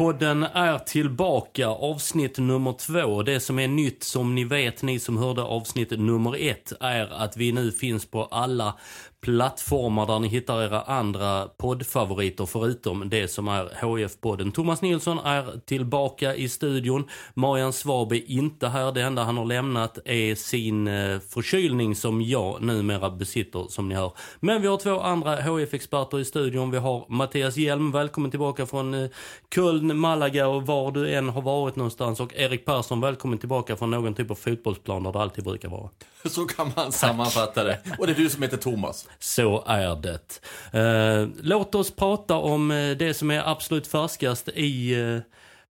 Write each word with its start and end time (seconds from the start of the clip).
Podden 0.00 0.42
är 0.42 0.78
tillbaka, 0.78 1.68
avsnitt 1.68 2.38
nummer 2.38 2.72
två. 2.72 3.22
Det 3.22 3.40
som 3.40 3.58
är 3.58 3.68
nytt, 3.68 4.02
som 4.02 4.34
ni 4.34 4.44
vet, 4.44 4.82
ni 4.82 4.98
som 4.98 5.18
hörde 5.18 5.42
avsnitt 5.42 5.90
nummer 5.90 6.50
ett, 6.50 6.72
är 6.80 7.12
att 7.12 7.36
vi 7.36 7.52
nu 7.52 7.72
finns 7.72 8.06
på 8.06 8.24
alla 8.24 8.78
plattformar 9.20 10.06
där 10.06 10.18
ni 10.18 10.28
hittar 10.28 10.62
era 10.62 10.82
andra 10.82 11.46
poddfavoriter 11.46 12.46
förutom 12.46 13.08
det 13.08 13.28
som 13.28 13.48
är 13.48 13.64
HF-podden. 13.80 14.52
Thomas 14.52 14.82
Nilsson 14.82 15.18
är 15.18 15.60
tillbaka 15.66 16.34
i 16.34 16.48
studion. 16.48 17.08
Marian 17.34 17.72
Svab 17.72 18.12
är 18.12 18.30
inte 18.30 18.68
här. 18.68 18.92
Det 18.92 19.02
enda 19.02 19.24
han 19.24 19.36
har 19.36 19.44
lämnat 19.44 19.98
är 20.04 20.34
sin 20.34 20.88
eh, 20.88 21.18
förkylning 21.18 21.94
som 21.94 22.22
jag 22.22 22.62
numera 22.62 23.10
besitter 23.10 23.66
som 23.68 23.88
ni 23.88 23.94
hör. 23.94 24.12
Men 24.40 24.62
vi 24.62 24.68
har 24.68 24.76
två 24.76 25.00
andra 25.00 25.36
HF-experter 25.36 26.20
i 26.20 26.24
studion. 26.24 26.70
Vi 26.70 26.78
har 26.78 27.06
Mattias 27.08 27.56
Hjelm, 27.56 27.92
välkommen 27.92 28.30
tillbaka 28.30 28.66
från 28.66 28.94
eh, 28.94 29.10
Köln, 29.54 29.98
Malaga 29.98 30.48
och 30.48 30.66
var 30.66 30.92
du 30.92 31.14
än 31.14 31.28
har 31.28 31.42
varit 31.42 31.76
någonstans. 31.76 32.20
Och 32.20 32.34
Erik 32.34 32.64
Persson, 32.64 33.00
välkommen 33.00 33.38
tillbaka 33.38 33.76
från 33.76 33.90
någon 33.90 34.14
typ 34.14 34.30
av 34.30 34.34
fotbollsplan 34.34 35.02
där 35.02 35.12
det 35.12 35.18
alltid 35.20 35.44
brukar 35.44 35.68
vara. 35.68 35.90
Så 36.24 36.44
kan 36.44 36.72
man 36.76 36.92
sammanfatta 36.92 37.64
det. 37.64 37.78
Och 37.98 38.06
det 38.06 38.12
är 38.12 38.16
du 38.16 38.30
som 38.30 38.42
heter 38.42 38.56
Thomas. 38.56 39.06
Så 39.18 39.64
är 39.66 39.96
det. 39.96 40.40
Eh, 40.78 41.28
låt 41.42 41.74
oss 41.74 41.90
prata 41.90 42.36
om 42.36 42.70
eh, 42.70 42.96
det 42.96 43.14
som 43.14 43.30
är 43.30 43.48
absolut 43.50 43.86
färskast 43.86 44.48
i 44.48 44.96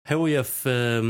HF 0.09 0.65
eh, 0.65 1.03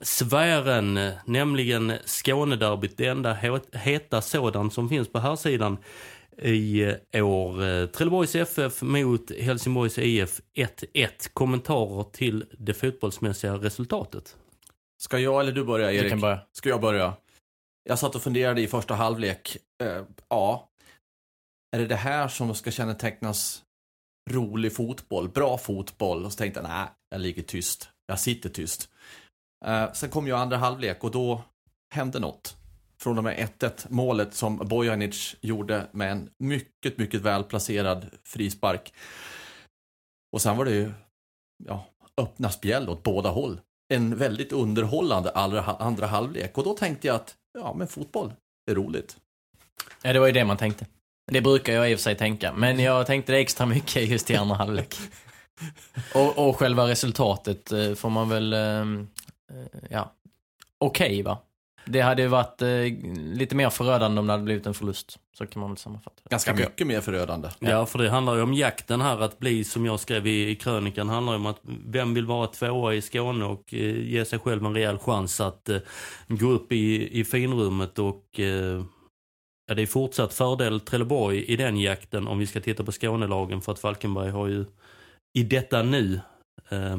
sfären, 0.00 1.10
nämligen 1.26 1.92
Skånederbyt. 2.06 2.96
Det 2.96 3.06
enda 3.06 3.32
heta 3.72 4.20
sådant 4.20 4.74
som 4.74 4.88
finns 4.88 5.12
på 5.12 5.18
här 5.18 5.36
sidan 5.36 5.78
i 6.42 6.86
år. 7.20 7.86
Trelleborgs 7.86 8.34
FF 8.34 8.82
mot 8.82 9.30
Helsingborgs 9.40 9.98
IF 9.98 10.40
1-1. 10.56 11.08
Kommentarer 11.32 12.02
till 12.02 12.44
det 12.58 12.74
fotbollsmässiga 12.74 13.54
resultatet. 13.54 14.36
Ska 14.98 15.18
jag 15.18 15.40
eller 15.40 15.52
du 15.52 15.64
börja 15.64 15.92
Erik? 15.92 16.02
Du 16.02 16.10
kan 16.10 16.20
börja. 16.20 16.38
Ska 16.52 16.68
jag 16.68 16.80
börja? 16.80 17.12
Jag 17.88 17.98
satt 17.98 18.14
och 18.14 18.22
funderade 18.22 18.60
i 18.60 18.66
första 18.66 18.94
halvlek. 18.94 19.56
Eh, 19.82 20.02
ja, 20.28 20.68
är 21.74 21.78
det 21.78 21.86
det 21.86 21.96
här 21.96 22.28
som 22.28 22.54
ska 22.54 22.70
kännetecknas 22.70 23.62
rolig 24.30 24.76
fotboll, 24.76 25.28
bra 25.28 25.58
fotboll? 25.58 26.24
Och 26.24 26.32
så 26.32 26.38
tänkte 26.38 26.60
jag, 26.60 26.68
nej, 26.68 26.86
jag 27.10 27.20
ligger 27.20 27.42
tyst. 27.42 27.88
Jag 28.06 28.20
sitter 28.20 28.48
tyst. 28.48 28.88
Eh, 29.66 29.92
sen 29.92 30.10
kom 30.10 30.26
ju 30.26 30.36
andra 30.36 30.56
halvlek 30.56 31.04
och 31.04 31.10
då 31.10 31.42
hände 31.94 32.18
något. 32.18 32.56
Från 33.02 33.18
och 33.18 33.24
med 33.24 33.48
1-1 33.58 33.86
målet 33.88 34.34
som 34.34 34.56
Bojanic 34.56 35.36
gjorde 35.40 35.86
med 35.92 36.12
en 36.12 36.30
mycket, 36.38 36.98
mycket 36.98 37.20
välplacerad 37.20 38.10
frispark. 38.24 38.94
Och 40.32 40.42
sen 40.42 40.56
var 40.56 40.64
det 40.64 40.74
ju, 40.74 40.92
ja, 41.64 41.86
öppna 42.16 42.50
spjäll 42.50 42.88
åt 42.88 43.02
båda 43.02 43.30
håll. 43.30 43.60
En 43.94 44.16
väldigt 44.16 44.52
underhållande 44.52 45.30
allra, 45.30 45.62
andra 45.62 46.06
halvlek. 46.06 46.58
Och 46.58 46.64
då 46.64 46.76
tänkte 46.76 47.06
jag 47.06 47.16
att, 47.16 47.36
ja 47.58 47.74
men 47.74 47.88
fotboll 47.88 48.32
är 48.70 48.74
roligt. 48.74 49.16
Ja, 50.02 50.12
det 50.12 50.18
var 50.18 50.26
ju 50.26 50.32
det 50.32 50.44
man 50.44 50.56
tänkte. 50.56 50.86
Det 51.26 51.40
brukar 51.40 51.72
jag 51.72 51.90
i 51.90 51.94
och 51.94 51.98
för 51.98 52.02
sig 52.02 52.16
tänka, 52.16 52.52
men 52.52 52.78
jag 52.78 53.06
tänkte 53.06 53.32
det 53.32 53.38
extra 53.38 53.66
mycket 53.66 54.08
just 54.08 54.30
i 54.30 54.36
andra 54.36 54.54
halvlek. 54.54 54.96
Och, 56.14 56.48
och 56.48 56.56
själva 56.56 56.88
resultatet 56.88 57.72
eh, 57.72 57.94
får 57.94 58.10
man 58.10 58.28
väl, 58.28 58.52
ehm, 58.52 59.08
eh, 59.50 59.82
ja, 59.90 60.12
okej 60.78 61.06
okay, 61.06 61.22
va? 61.22 61.38
Det 61.86 62.00
hade 62.00 62.22
ju 62.22 62.28
varit 62.28 62.62
eh, 62.62 62.68
lite 63.16 63.56
mer 63.56 63.70
förödande 63.70 64.20
om 64.20 64.26
det 64.26 64.32
hade 64.32 64.44
blivit 64.44 64.66
en 64.66 64.74
förlust. 64.74 65.18
Så 65.38 65.46
kan 65.46 65.60
man 65.60 65.70
väl 65.70 65.78
sammanfatta 65.78 66.16
det. 66.22 66.30
Ganska 66.30 66.54
mycket 66.54 66.86
mer 66.86 67.00
förödande. 67.00 67.48
Ja. 67.58 67.70
ja, 67.70 67.86
för 67.86 67.98
det 67.98 68.10
handlar 68.10 68.36
ju 68.36 68.42
om 68.42 68.54
jakten 68.54 69.00
här 69.00 69.20
att 69.20 69.38
bli, 69.38 69.64
som 69.64 69.86
jag 69.86 70.00
skrev 70.00 70.26
i, 70.26 70.50
i 70.50 70.56
krönikan, 70.56 71.08
handlar 71.08 71.32
ju 71.32 71.38
om 71.38 71.46
att 71.46 71.60
vem 71.86 72.14
vill 72.14 72.26
vara 72.26 72.46
tvåa 72.46 72.94
i 72.94 73.02
Skåne 73.02 73.44
och 73.44 73.74
eh, 73.74 74.10
ge 74.10 74.24
sig 74.24 74.38
själv 74.38 74.64
en 74.66 74.74
rejäl 74.74 74.98
chans 74.98 75.40
att 75.40 75.68
eh, 75.68 75.78
gå 76.28 76.46
upp 76.46 76.72
i, 76.72 77.20
i 77.20 77.24
finrummet 77.24 77.98
och 77.98 78.40
eh, 78.40 78.84
Ja, 79.66 79.74
det 79.74 79.82
är 79.82 79.86
fortsatt 79.86 80.34
fördel 80.34 80.80
Trelleborg 80.80 81.44
i 81.44 81.56
den 81.56 81.76
jakten 81.76 82.28
om 82.28 82.38
vi 82.38 82.46
ska 82.46 82.60
titta 82.60 82.84
på 82.84 82.92
Skånelagen 82.92 83.60
för 83.60 83.72
att 83.72 83.78
Falkenberg 83.78 84.30
har 84.30 84.46
ju 84.46 84.64
i 85.38 85.42
detta 85.42 85.82
nu 85.82 86.20
eh, 86.68 86.98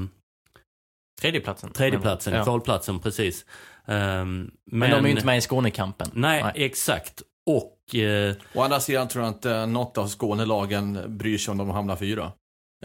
Tredjeplatsen. 1.21 1.71
Tredjeplatsen, 1.71 2.33
ja. 2.33 2.43
kvalplatsen 2.43 2.99
precis. 2.99 3.45
Um, 3.85 3.95
men, 3.95 4.51
men 4.65 4.89
de 4.89 4.95
är 4.95 5.03
ju 5.03 5.11
inte 5.11 5.25
med 5.25 5.37
i 5.37 5.41
Skånekampen. 5.41 6.07
Nej, 6.13 6.43
nej. 6.43 6.51
exakt. 6.55 7.21
Och... 7.49 7.95
Eh, 7.95 8.35
Å 8.53 8.61
andra 8.61 8.79
sidan 8.79 9.07
tror 9.07 9.23
jag 9.25 9.33
inte 9.33 9.65
något 9.65 9.97
av 9.97 10.07
Skånelagen 10.07 11.17
bryr 11.17 11.37
sig 11.37 11.51
om 11.51 11.57
de 11.57 11.69
hamnar 11.69 11.95
fyra. 11.95 12.31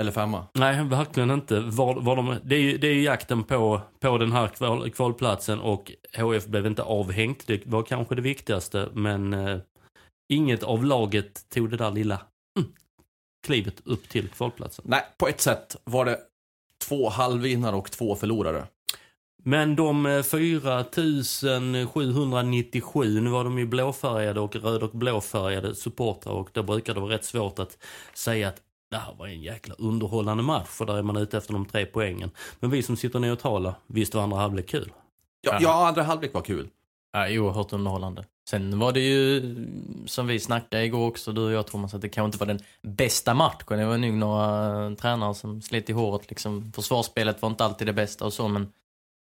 Eller 0.00 0.12
femma. 0.12 0.47
Nej, 0.54 0.84
verkligen 0.84 1.30
inte. 1.30 1.60
Var, 1.60 2.00
var 2.00 2.16
de, 2.16 2.36
det, 2.42 2.56
är, 2.56 2.78
det 2.78 2.86
är 2.86 3.02
jakten 3.02 3.44
på, 3.44 3.80
på 4.00 4.18
den 4.18 4.32
här 4.32 4.48
kval, 4.48 4.91
kvalplatsen 4.91 5.60
och 5.60 5.92
HF 6.16 6.47
blev 6.47 6.66
inte 6.66 6.82
avhängt. 6.82 7.47
Det 7.47 7.66
var 7.66 7.82
kanske 7.82 8.14
det 8.14 8.22
viktigaste, 8.22 8.88
men 8.92 9.32
eh, 9.32 9.58
inget 10.30 10.62
av 10.62 10.84
laget 10.84 11.48
tog 11.48 11.70
det 11.70 11.76
där 11.76 11.91
lilla 11.91 12.20
mm, 12.58 12.70
klivet 13.46 13.82
upp 13.84 14.08
till 14.08 14.28
kvalplatsen. 14.28 14.84
Nej, 14.88 15.02
på 15.18 15.28
ett 15.28 15.41
sätt 15.41 15.76
var 15.84 16.04
det 16.04 16.18
två 16.84 17.08
halvvinnare 17.08 17.76
och 17.76 17.91
två 17.91 18.16
förlorare. 18.16 18.66
Men 19.42 19.76
de 19.76 20.22
4797, 20.24 23.16
eh, 23.16 23.22
nu 23.22 23.30
var 23.30 23.44
de 23.44 23.58
ju 23.58 23.66
blåfärgade 23.66 24.41
och 24.41 24.56
röd 24.56 24.82
och 24.82 24.91
blåfärgade 24.91 25.74
supportrar 25.74 26.32
och 26.32 26.50
då 26.52 26.62
brukar 26.62 26.94
det 26.94 27.00
vara 27.00 27.14
rätt 27.14 27.24
svårt 27.24 27.58
att 27.58 27.78
säga 28.14 28.48
att 28.48 28.62
det 28.91 28.97
här 28.97 29.14
var 29.18 29.26
en 29.26 29.42
jäkla 29.42 29.74
underhållande 29.78 30.42
match 30.42 30.68
för 30.68 30.86
där 30.86 30.94
är 30.94 31.02
man 31.02 31.16
ute 31.16 31.38
efter 31.38 31.52
de 31.52 31.66
tre 31.66 31.86
poängen. 31.86 32.30
Men 32.60 32.70
vi 32.70 32.82
som 32.82 32.97
sitter 32.97 33.18
neutrala, 33.18 33.74
visst 33.86 34.14
var 34.14 34.22
andra 34.22 34.38
halvlek 34.38 34.68
kul? 34.68 34.92
Ja, 35.41 35.58
ja 35.60 35.88
andra 35.88 36.02
halvlek 36.02 36.34
var 36.34 36.42
kul. 36.42 36.68
Ja, 37.12 37.28
oerhört 37.31 37.72
underhållande. 37.72 38.25
Sen 38.48 38.78
var 38.78 38.93
det 38.93 39.00
ju, 39.00 39.43
som 40.06 40.26
vi 40.26 40.41
snackade 40.41 40.84
igår 40.84 41.09
också, 41.09 41.32
du 41.32 41.44
och 41.44 41.53
jag 41.53 41.66
Thomas, 41.66 41.94
att 41.94 42.00
det 42.00 42.09
kanske 42.09 42.26
inte 42.26 42.38
var 42.38 42.47
den 42.47 42.60
bästa 42.82 43.34
matchen. 43.34 43.78
Det 43.78 43.84
var 43.84 43.98
nog 43.98 44.12
några 44.12 44.97
tränare 44.97 45.34
som 45.34 45.62
slet 45.62 45.91
i 45.91 45.93
håret 45.93 46.31
liksom. 46.31 46.72
Försvarsspelet 46.72 47.43
var 47.43 47.50
inte 47.50 47.65
alltid 47.65 47.87
det 47.87 47.93
bästa 47.93 48.25
och 48.25 48.32
så, 48.32 48.48
men 48.48 48.72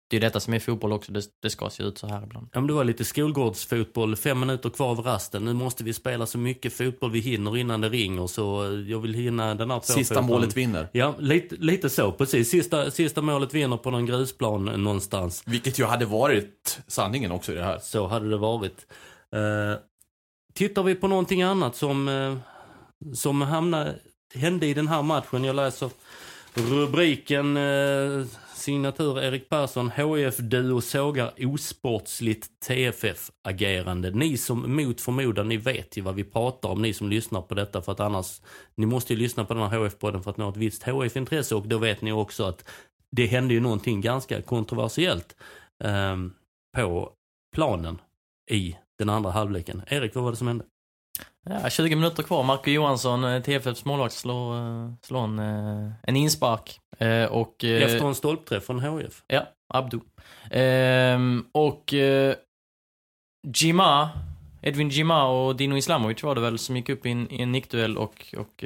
det 0.10 0.18
är 0.18 0.22
detta 0.22 0.40
som 0.40 0.54
är 0.54 0.60
fotboll 0.60 0.92
också, 0.92 1.12
det, 1.12 1.24
det 1.42 1.50
ska 1.50 1.70
se 1.70 1.84
ut 1.84 1.98
så 1.98 2.08
här 2.08 2.24
ibland. 2.24 2.50
Ja, 2.54 2.60
men 2.60 2.68
det 2.68 2.74
var 2.74 2.84
lite 2.84 3.06
skolgårdsfotboll, 3.06 4.16
fem 4.16 4.40
minuter 4.40 4.70
kvar 4.70 4.90
av 4.90 5.00
rasten. 5.00 5.46
Nu 5.46 5.54
måste 5.54 5.84
vi 5.84 5.94
spela 5.94 6.26
så 6.26 6.38
mycket 6.38 6.74
fotboll 6.74 7.12
vi 7.12 7.20
hinner 7.20 7.58
innan 7.58 7.82
det 7.82 7.90
ringer, 7.90 8.28
så 8.28 8.44
jag 8.88 9.00
vill 9.00 9.14
hinna 9.14 9.56
den 9.56 9.72
här 9.72 9.80
Sista 9.80 10.16
fotbollen. 10.16 10.42
målet 10.42 10.58
vinner. 10.58 10.90
Ja, 10.92 11.16
lite, 11.20 11.56
lite 11.56 11.90
så, 11.90 12.12
precis. 12.12 12.50
Sista, 12.50 12.92
sista 12.92 13.22
målet 13.22 13.54
vinner 13.54 13.78
på 13.78 13.92
någon 13.92 14.06
grusplan 14.06 14.66
någonstans. 14.66 15.44
Vilket 15.46 15.80
ju 15.80 15.86
hade 15.86 16.06
varit 16.06 16.80
sanningen 16.88 17.32
också 17.32 17.52
i 17.52 17.56
det 17.56 17.64
här. 17.64 17.80
Så 17.80 18.08
hade 18.08 18.30
det 18.30 18.38
varit. 18.38 18.86
Uh, 19.36 19.80
tittar 20.54 20.84
vi 20.84 20.96
på 20.96 21.08
någonting 21.08 21.42
annat 21.42 21.76
som, 21.76 22.08
uh, 22.08 22.38
som 23.14 23.42
hamnade, 23.42 23.96
hände 24.36 24.66
i 24.68 24.74
den 24.74 24.88
här 24.88 25.02
matchen. 25.02 25.44
Jag 25.44 25.56
läser 25.56 25.90
rubriken 26.54 27.58
uh, 27.58 28.26
signatur 28.68 29.20
Erik 29.20 29.50
Persson. 29.50 29.92
HIF-duo, 29.92 30.82
sågar 30.82 31.34
osportsligt 31.46 32.60
TFF-agerande. 32.60 34.12
Ni 34.12 34.38
som 34.38 34.76
mot 34.76 35.02
förmodan, 35.02 35.50
ni 35.50 35.58
vet 35.58 35.98
ju 35.98 36.02
vad 36.02 36.16
vi 36.16 36.24
pratar 36.24 36.70
om, 36.70 36.82
ni 36.82 36.94
som 36.94 37.10
lyssnar 37.10 37.42
på 37.42 37.56
detta. 37.56 37.82
För 37.82 37.92
att 37.92 38.00
annars, 38.00 38.42
ni 38.76 38.86
måste 38.86 39.14
ju 39.14 39.20
lyssna 39.20 39.46
på 39.46 39.54
den 39.54 39.64
här 39.64 39.80
HIF-podden 39.80 40.22
för 40.22 40.32
att 40.32 40.38
nå 40.38 40.50
ett 40.50 40.58
visst 40.58 40.84
HIF-intresse 40.84 41.56
Och 41.56 41.68
då 41.68 41.78
vet 41.78 42.02
ni 42.02 42.12
också 42.12 42.44
att 42.44 42.70
det 43.12 43.26
hände 43.26 43.54
ju 43.54 43.60
någonting 43.60 44.02
ganska 44.02 44.42
kontroversiellt 44.42 45.36
eh, 45.84 46.18
på 46.76 47.12
planen 47.56 48.02
i 48.52 48.78
den 49.00 49.10
andra 49.10 49.32
halvleken. 49.32 49.82
Erik, 49.88 50.16
vad 50.16 50.24
var 50.24 50.32
det 50.32 50.38
som 50.38 50.48
hände? 50.48 50.66
Ja, 51.50 51.70
20 51.70 51.96
minuter 51.96 52.24
kvar. 52.24 52.44
Marco 52.44 52.70
Johansson, 52.70 53.24
eh, 53.24 53.42
TFFs 53.42 53.86
målvakt, 53.86 54.14
slår, 54.14 54.56
eh, 54.58 54.92
slår 55.02 55.24
en, 55.24 55.40
eh, 55.40 55.92
en 56.04 56.16
inspark. 56.16 56.80
Och, 57.30 57.64
Efter 57.64 58.08
en 58.08 58.16
stolpträff 58.16 58.64
från 58.66 58.80
HIF. 59.00 59.24
Ja, 59.28 59.48
Abdo. 59.74 60.02
Ehm, 60.52 61.46
och 61.52 61.94
Jima, 63.58 64.10
Edvin 64.62 64.90
Jima 64.90 65.28
och 65.28 65.56
Dino 65.56 65.78
Islamovic 65.78 66.24
var 66.24 66.36
det 66.36 66.42
väl 66.42 66.58
som 66.58 66.76
gick 66.76 66.90
upp 66.90 67.06
i 67.06 67.12
en, 67.12 67.32
i 67.32 67.42
en 67.42 67.52
nickduell 67.52 67.98
och, 67.98 68.36
och 68.38 68.64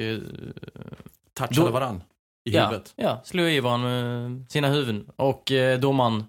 Touchade 1.34 1.66
Då- 1.66 1.70
varann 1.70 2.02
i 2.50 2.54
ja, 2.54 2.66
huvudet. 2.66 2.92
ja, 2.96 3.20
slog 3.24 3.48
i 3.50 3.60
varandra 3.60 3.88
med 3.88 4.50
sina 4.50 4.68
huvuden. 4.68 5.10
Och 5.16 5.52
domaren 5.80 6.24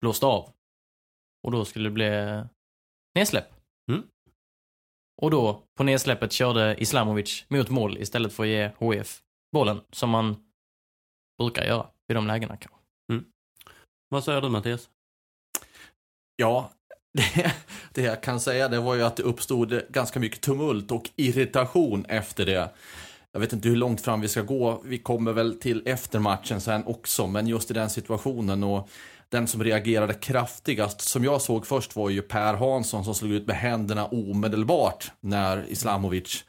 blåste 0.00 0.26
av. 0.26 0.50
Och 1.42 1.52
då 1.52 1.64
skulle 1.64 1.88
det 1.88 1.92
bli 1.92 2.42
nedsläpp. 3.14 3.48
Mm. 5.22 5.26
Och 5.26 5.30
då, 5.30 5.62
på 5.76 5.84
nedsläppet, 5.84 6.32
körde 6.32 6.76
Islamovic 6.78 7.44
mot 7.48 7.68
mål 7.68 7.98
istället 7.98 8.32
för 8.32 8.42
att 8.42 8.48
ge 8.48 8.70
HF 8.78 9.20
bollen, 9.52 9.80
som 9.90 10.10
man 10.10 10.36
brukar 11.38 11.64
göra 11.64 11.86
vid 12.08 12.16
de 12.16 12.26
lägena 12.26 12.56
kanske. 12.56 12.82
Vad 14.12 14.24
säger 14.24 14.40
du 14.40 14.48
Mattias? 14.48 14.88
Ja, 16.36 16.70
det, 17.12 17.54
det 17.92 18.02
jag 18.02 18.22
kan 18.22 18.40
säga 18.40 18.68
det 18.68 18.80
var 18.80 18.94
ju 18.94 19.02
att 19.02 19.16
det 19.16 19.22
uppstod 19.22 19.82
ganska 19.88 20.20
mycket 20.20 20.40
tumult 20.40 20.90
och 20.90 21.10
irritation 21.16 22.04
efter 22.08 22.46
det. 22.46 22.70
Jag 23.32 23.40
vet 23.40 23.52
inte 23.52 23.68
hur 23.68 23.76
långt 23.76 24.00
fram 24.00 24.20
vi 24.20 24.28
ska 24.28 24.42
gå. 24.42 24.82
Vi 24.84 24.98
kommer 24.98 25.32
väl 25.32 25.60
till 25.60 25.82
efter 25.86 26.18
matchen 26.18 26.60
sen 26.60 26.84
också, 26.84 27.26
men 27.26 27.46
just 27.46 27.70
i 27.70 27.74
den 27.74 27.90
situationen 27.90 28.64
och 28.64 28.88
den 29.32 29.46
som 29.46 29.64
reagerade 29.64 30.14
kraftigast 30.14 31.00
som 31.00 31.24
jag 31.24 31.42
såg 31.42 31.66
först 31.66 31.96
var 31.96 32.10
ju 32.10 32.22
Per 32.22 32.54
Hansson 32.54 33.04
som 33.04 33.14
slog 33.14 33.32
ut 33.32 33.46
med 33.46 33.56
händerna 33.56 34.06
omedelbart 34.06 35.12
när 35.20 35.64
Islamovic 35.68 36.44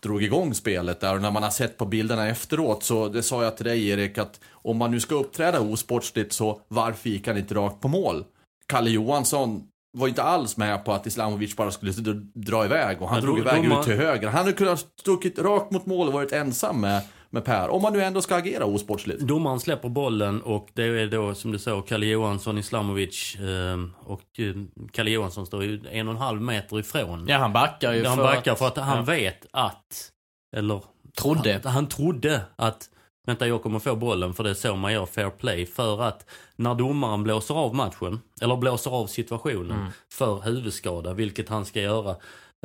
drog 0.00 0.22
igång 0.22 0.54
spelet 0.54 1.00
där 1.00 1.14
och 1.14 1.22
när 1.22 1.30
man 1.30 1.42
har 1.42 1.50
sett 1.50 1.76
på 1.76 1.86
bilderna 1.86 2.28
efteråt 2.28 2.82
så 2.82 3.08
det 3.08 3.22
sa 3.22 3.44
jag 3.44 3.56
till 3.56 3.66
dig 3.66 3.88
Erik 3.88 4.18
att 4.18 4.40
om 4.50 4.76
man 4.76 4.90
nu 4.90 5.00
ska 5.00 5.14
uppträda 5.14 5.60
osportsligt 5.60 6.32
så 6.32 6.60
varför 6.68 7.08
gick 7.08 7.26
han 7.26 7.38
inte 7.38 7.54
rakt 7.54 7.80
på 7.80 7.88
mål? 7.88 8.24
Kalle 8.66 8.90
Johansson 8.90 9.62
var 9.92 10.08
inte 10.08 10.22
alls 10.22 10.56
med 10.56 10.84
på 10.84 10.92
att 10.92 11.06
Islamovic 11.06 11.56
bara 11.56 11.70
skulle 11.70 11.92
dra 12.34 12.64
iväg 12.64 13.02
och 13.02 13.08
han 13.08 13.22
drog 13.22 13.38
iväg 13.38 13.64
ut 13.64 13.82
till 13.82 13.96
höger. 13.96 14.26
Han 14.26 14.36
hade 14.36 14.52
kunnat 14.52 14.86
stuckit 15.00 15.38
rakt 15.38 15.70
mot 15.70 15.86
mål 15.86 16.06
och 16.06 16.12
varit 16.12 16.32
ensam 16.32 16.80
med, 16.80 17.02
med 17.30 17.44
Per. 17.44 17.68
Om 17.68 17.82
man 17.82 17.92
nu 17.92 18.02
ändå 18.02 18.22
ska 18.22 18.36
agera 18.36 18.64
osportsligt. 18.64 19.20
Domaren 19.20 19.60
släpper 19.60 19.88
bollen 19.88 20.42
och 20.42 20.68
det 20.72 20.82
är 20.82 21.06
då 21.06 21.34
som 21.34 21.52
du 21.52 21.58
sa 21.58 21.80
Kalle 21.82 22.06
Johansson, 22.06 22.58
Islamovic 22.58 23.36
eh, 23.36 23.78
och 24.04 24.40
eh, 24.40 24.54
Kalle 24.92 25.10
Johansson 25.10 25.46
står 25.46 25.64
ju 25.64 25.80
en 25.90 26.08
och 26.08 26.14
en 26.14 26.20
halv 26.20 26.42
meter 26.42 26.78
ifrån. 26.80 27.26
Ja, 27.28 27.38
han 27.38 27.52
backar 27.52 27.92
ju 27.92 28.04
han 28.04 28.16
för 28.16 28.24
backar 28.24 28.52
att, 28.52 28.58
för 28.58 28.66
att 28.66 28.76
han 28.76 28.96
ja, 28.96 29.02
vet 29.02 29.46
att, 29.50 30.10
eller 30.56 30.82
trodde. 31.20 31.60
han, 31.64 31.72
han 31.72 31.88
trodde 31.88 32.40
att 32.56 32.88
Vänta, 33.28 33.46
jag 33.48 33.62
kommer 33.62 33.78
få 33.78 33.96
bollen 33.96 34.34
för 34.34 34.44
det 34.44 34.50
är 34.50 34.54
så 34.54 34.76
man 34.76 34.92
gör 34.92 35.06
fair 35.06 35.30
play. 35.30 35.66
För 35.66 36.02
att 36.02 36.26
när 36.56 36.74
domaren 36.74 37.22
blåser 37.22 37.54
av 37.54 37.74
matchen, 37.74 38.20
eller 38.40 38.56
blåser 38.56 38.90
av 38.90 39.06
situationen 39.06 39.78
Mm. 39.78 39.90
för 40.12 40.40
huvudskada, 40.40 41.12
vilket 41.12 41.48
han 41.48 41.64
ska 41.64 41.80
göra. 41.80 42.16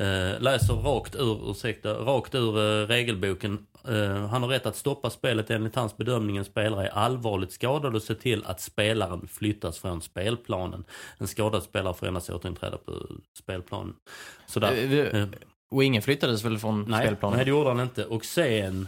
Eh, 0.02 0.42
läser 0.42 0.74
rakt 0.74 1.16
ur, 1.16 1.52
ursäkta, 1.52 1.94
rakt 1.94 2.36
ur 2.36 2.58
eh, 2.58 2.88
regelboken. 2.88 3.66
Eh, 3.88 4.28
han 4.28 4.42
har 4.44 4.50
rätt 4.50 4.66
att 4.66 4.76
stoppa 4.76 5.10
spelet 5.10 5.50
enligt 5.52 5.76
hans 5.76 5.98
bedömning. 5.98 6.38
En 6.38 6.46
spelare 6.46 6.88
är 6.88 6.92
allvarligt 6.92 7.52
skadad 7.52 7.96
och 7.96 8.02
se 8.04 8.16
till 8.16 8.46
att 8.46 8.62
spelaren 8.62 9.28
flyttas 9.28 9.80
från 9.80 10.02
spelplanen. 10.02 10.84
En 11.18 11.28
skadad 11.28 11.64
spelare 11.64 11.94
får 11.94 12.08
endast 12.08 12.30
återinträda 12.30 12.78
på 12.78 12.92
spelplanen. 13.40 13.94
Sådär. 14.46 14.72
Eh, 14.72 14.90
vi- 14.90 15.00
Eh, 15.20 15.28
Och 15.72 15.84
ingen 15.84 16.02
flyttades 16.02 16.46
väl 16.46 16.58
från 16.60 16.86
Nej, 16.88 17.06
spelplanen? 17.06 17.36
nej, 17.38 17.46
det 17.46 17.50
gjorde 17.52 17.70
han 17.70 17.80
inte. 17.80 18.06
Och 18.06 18.26
sen, 18.26 18.88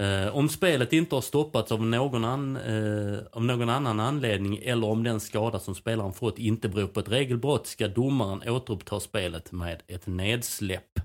eh, 0.00 0.36
om 0.36 0.48
spelet 0.48 0.92
inte 0.92 1.14
har 1.14 1.22
stoppats 1.22 1.72
av 1.72 1.86
någon, 1.86 2.24
an, 2.24 2.56
eh, 2.56 3.18
av 3.32 3.44
någon 3.44 3.68
annan 3.68 4.00
anledning 4.00 4.58
eller 4.62 4.86
om 4.86 5.02
den 5.02 5.20
skada 5.20 5.58
som 5.58 5.74
spelaren 5.74 6.12
fått 6.12 6.38
inte 6.38 6.68
beror 6.68 6.86
på 6.86 7.00
ett 7.00 7.08
regelbrott 7.08 7.66
ska 7.66 7.88
domaren 7.88 8.48
återuppta 8.48 9.00
spelet 9.00 9.52
med 9.52 9.82
ett 9.86 10.06
nedsläpp. 10.06 11.00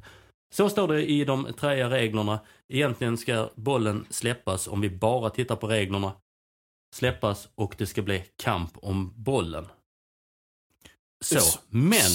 Så 0.54 0.70
står 0.70 0.88
det 0.88 1.06
i 1.06 1.26
de 1.26 1.48
träiga 1.60 1.90
reglerna. 1.90 2.40
Egentligen 2.70 3.18
ska 3.18 3.50
bollen 3.56 4.06
släppas 4.10 4.68
om 4.68 4.82
vi 4.82 4.90
bara 4.90 5.30
tittar 5.30 5.56
på 5.56 5.68
reglerna. 5.68 6.14
Släppas 6.96 7.50
och 7.56 7.76
det 7.78 7.86
ska 7.86 8.02
bli 8.02 8.24
kamp 8.44 8.72
om 8.82 9.14
bollen. 9.16 9.66
Så, 11.22 11.60
men... 11.70 12.12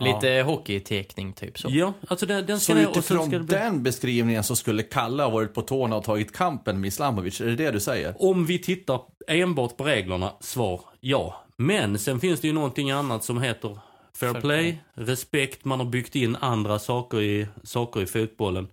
Lite 0.00 0.42
hockeytekning 0.46 1.32
typ 1.32 1.58
så. 1.58 1.68
Ja, 1.70 1.92
alltså 2.08 2.26
den, 2.26 2.46
den 2.46 2.60
Så 2.60 2.78
utifrån 2.78 3.28
bli... 3.28 3.38
den 3.38 3.82
beskrivningen 3.82 4.44
så 4.44 4.56
skulle 4.56 4.82
Kalle 4.82 5.22
ha 5.22 5.30
varit 5.30 5.54
på 5.54 5.62
tårna 5.62 5.96
och 5.96 6.04
tagit 6.04 6.32
kampen 6.32 6.80
med 6.80 6.88
Islamovic. 6.88 7.40
Är 7.40 7.46
det 7.46 7.56
det 7.56 7.70
du 7.70 7.80
säger? 7.80 8.14
Om 8.18 8.46
vi 8.46 8.58
tittar 8.58 9.00
enbart 9.28 9.76
på 9.76 9.84
reglerna, 9.84 10.32
svar 10.40 10.80
ja. 11.00 11.44
Men 11.56 11.98
sen 11.98 12.20
finns 12.20 12.40
det 12.40 12.46
ju 12.46 12.52
någonting 12.52 12.90
annat 12.90 13.24
som 13.24 13.42
heter 13.42 13.78
fair 14.16 14.32
Fair 14.32 14.40
play, 14.40 14.78
respekt, 14.94 15.64
man 15.64 15.80
har 15.80 15.86
byggt 15.86 16.16
in 16.16 16.36
andra 16.36 16.78
saker 16.78 17.20
i, 17.20 17.46
saker 17.62 18.02
i 18.02 18.06
fotbollen. 18.06 18.68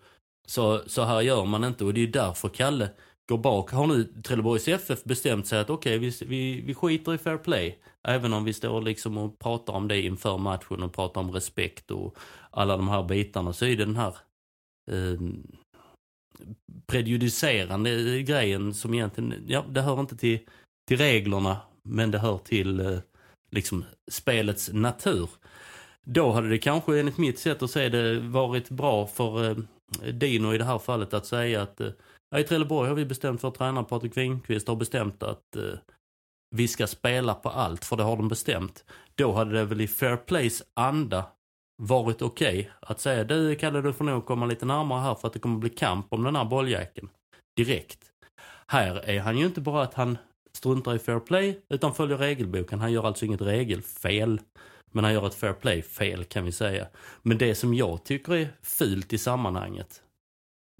Så, 0.47 0.81
så 0.87 1.03
här 1.03 1.21
gör 1.21 1.45
man 1.45 1.63
inte 1.63 1.85
och 1.85 1.93
det 1.93 2.03
är 2.03 2.07
därför 2.07 2.49
Kalle 2.49 2.89
går 3.27 3.37
bak. 3.37 3.71
Har 3.71 3.87
nu 3.87 4.03
Trelleborgs 4.03 4.67
FF 4.67 5.03
bestämt 5.03 5.47
sig 5.47 5.59
att 5.59 5.69
okej, 5.69 5.97
vi, 5.97 6.11
vi, 6.25 6.61
vi 6.61 6.73
skiter 6.73 7.13
i 7.13 7.17
fair 7.17 7.37
play. 7.37 7.79
Även 8.07 8.33
om 8.33 8.43
vi 8.43 8.53
står 8.53 8.81
liksom 8.81 9.17
och 9.17 9.39
pratar 9.39 9.73
om 9.73 9.87
det 9.87 10.01
inför 10.01 10.37
matchen 10.37 10.83
och 10.83 10.93
pratar 10.93 11.21
om 11.21 11.31
respekt 11.31 11.91
och 11.91 12.17
alla 12.51 12.77
de 12.77 12.87
här 12.87 13.03
bitarna 13.03 13.53
så 13.53 13.65
är 13.65 13.69
det 13.77 13.85
den 13.85 13.95
här 13.95 14.15
eh, 14.91 15.19
prejudicerande 16.87 18.21
grejen 18.21 18.73
som 18.73 18.93
egentligen, 18.93 19.45
ja 19.47 19.65
det 19.69 19.81
hör 19.81 19.99
inte 19.99 20.17
till, 20.17 20.39
till 20.87 20.97
reglerna 20.97 21.57
men 21.83 22.11
det 22.11 22.19
hör 22.19 22.37
till 22.37 22.79
eh, 22.79 22.99
liksom 23.51 23.85
spelets 24.11 24.69
natur. 24.73 25.29
Då 26.03 26.31
hade 26.31 26.49
det 26.49 26.57
kanske 26.57 26.99
enligt 26.99 27.17
mitt 27.17 27.39
sätt 27.39 27.61
att 27.61 27.71
se 27.71 27.89
det 27.89 28.19
varit 28.19 28.69
bra 28.69 29.07
för 29.07 29.49
eh, 29.49 29.57
Dino 30.13 30.53
i 30.53 30.57
det 30.57 30.65
här 30.65 30.79
fallet 30.79 31.13
att 31.13 31.25
säga 31.25 31.61
att 31.61 31.81
eh, 31.81 31.89
i 32.39 32.43
Trelleborg 32.43 32.89
har 32.89 32.95
vi 32.95 33.05
bestämt 33.05 33.41
för 33.41 33.47
att 33.47 33.55
tränaren 33.55 33.85
Patrik 33.85 34.17
Winqvist 34.17 34.67
har 34.67 34.75
bestämt 34.75 35.23
att 35.23 35.55
eh, 35.55 35.79
vi 36.55 36.67
ska 36.67 36.87
spela 36.87 37.33
på 37.33 37.49
allt 37.49 37.85
för 37.85 37.95
det 37.95 38.03
har 38.03 38.17
de 38.17 38.27
bestämt. 38.27 38.85
Då 39.15 39.31
hade 39.31 39.51
det 39.51 39.65
väl 39.65 39.81
i 39.81 39.87
fair 39.87 40.17
plays 40.17 40.63
anda 40.73 41.25
varit 41.81 42.21
okej 42.21 42.71
att 42.79 42.99
säga 42.99 43.23
du 43.23 43.55
Kalle 43.55 43.81
du 43.81 43.93
får 43.93 44.05
nog 44.05 44.25
komma 44.25 44.45
lite 44.45 44.65
närmare 44.65 45.01
här 45.01 45.15
för 45.15 45.27
att 45.27 45.33
det 45.33 45.39
kommer 45.39 45.57
bli 45.57 45.69
kamp 45.69 46.13
om 46.13 46.23
den 46.23 46.35
här 46.35 46.45
bolljäkeln. 46.45 47.09
Direkt. 47.57 47.99
Här 48.67 48.95
är 49.09 49.19
han 49.19 49.37
ju 49.37 49.45
inte 49.45 49.61
bara 49.61 49.83
att 49.83 49.93
han 49.93 50.17
struntar 50.57 50.95
i 50.95 50.99
fair 50.99 51.19
play 51.19 51.61
utan 51.69 51.93
följer 51.93 52.17
regelboken. 52.17 52.79
Han 52.79 52.91
gör 52.91 53.03
alltså 53.03 53.25
inget 53.25 53.41
regelfel. 53.41 54.41
Men 54.91 55.03
han 55.03 55.13
gör 55.13 55.27
ett 55.27 55.35
fair 55.35 55.53
play-fel 55.53 56.23
kan 56.23 56.45
vi 56.45 56.51
säga. 56.51 56.87
Men 57.21 57.37
det 57.37 57.55
som 57.55 57.73
jag 57.73 58.03
tycker 58.03 58.33
är 58.33 58.47
fult 58.61 59.13
i 59.13 59.17
sammanhanget. 59.17 60.01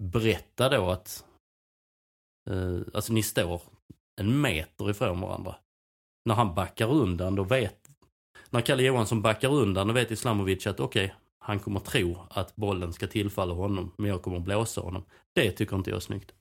Berätta 0.02 0.68
då 0.68 0.90
att 0.90 1.25
eh, 2.46 2.80
alltså 2.94 3.12
ni 3.12 3.22
står 3.22 3.62
en 4.20 4.40
meter 4.40 4.90
ifrån 4.90 5.20
varandra. 5.20 5.56
När 6.24 6.34
han 6.34 6.54
backar 6.54 6.92
undan 6.92 7.34
då 7.34 7.44
vet 7.44 7.86
när 8.50 8.60
Kalle 8.60 8.82
Johansson 8.82 9.22
backar 9.22 9.48
undan 9.48 9.86
då 9.86 9.94
vet 9.94 10.10
Islamovic 10.10 10.66
att 10.66 10.80
okej, 10.80 11.14
han 11.38 11.58
kommer 11.58 11.80
tro 11.80 12.18
att 12.30 12.56
bollen 12.56 12.92
ska 12.92 13.06
tillfalla 13.06 13.54
honom 13.54 13.92
men 13.96 14.10
jag 14.10 14.22
kommer 14.22 14.38
blåsa 14.38 14.80
honom. 14.80 15.04
Det 15.34 15.50
tycker 15.50 15.76
inte 15.76 15.90
jag 15.90 15.96
är 15.96 16.00
snyggt. 16.00 16.32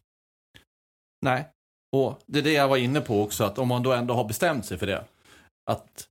Nej. 1.22 1.50
Och 1.92 2.20
det 2.26 2.40
är 2.40 2.44
det 2.44 2.54
jag 2.54 2.68
var 2.68 2.78
inne 2.78 3.02
på 3.02 3.24
också, 3.24 3.44
att 3.44 3.60
om 3.60 3.68
man 3.68 3.84
då 3.84 3.94
ändå 3.94 4.14
har 4.14 4.26
bestämt 4.26 4.66
sig 4.66 4.78
för 4.78 4.88
det. 4.88 5.06
Att 5.72 6.08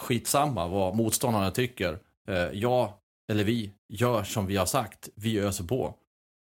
skitsamma 0.00 0.68
vad 0.68 0.96
motståndarna 0.96 1.50
tycker. 1.50 1.98
Eh, 2.28 2.36
jag, 2.52 2.92
eller 3.32 3.44
vi, 3.44 3.72
gör 3.88 4.22
som 4.22 4.46
vi 4.46 4.56
har 4.56 4.66
sagt. 4.66 5.08
Vi 5.14 5.38
öser 5.38 5.64
på. 5.64 5.94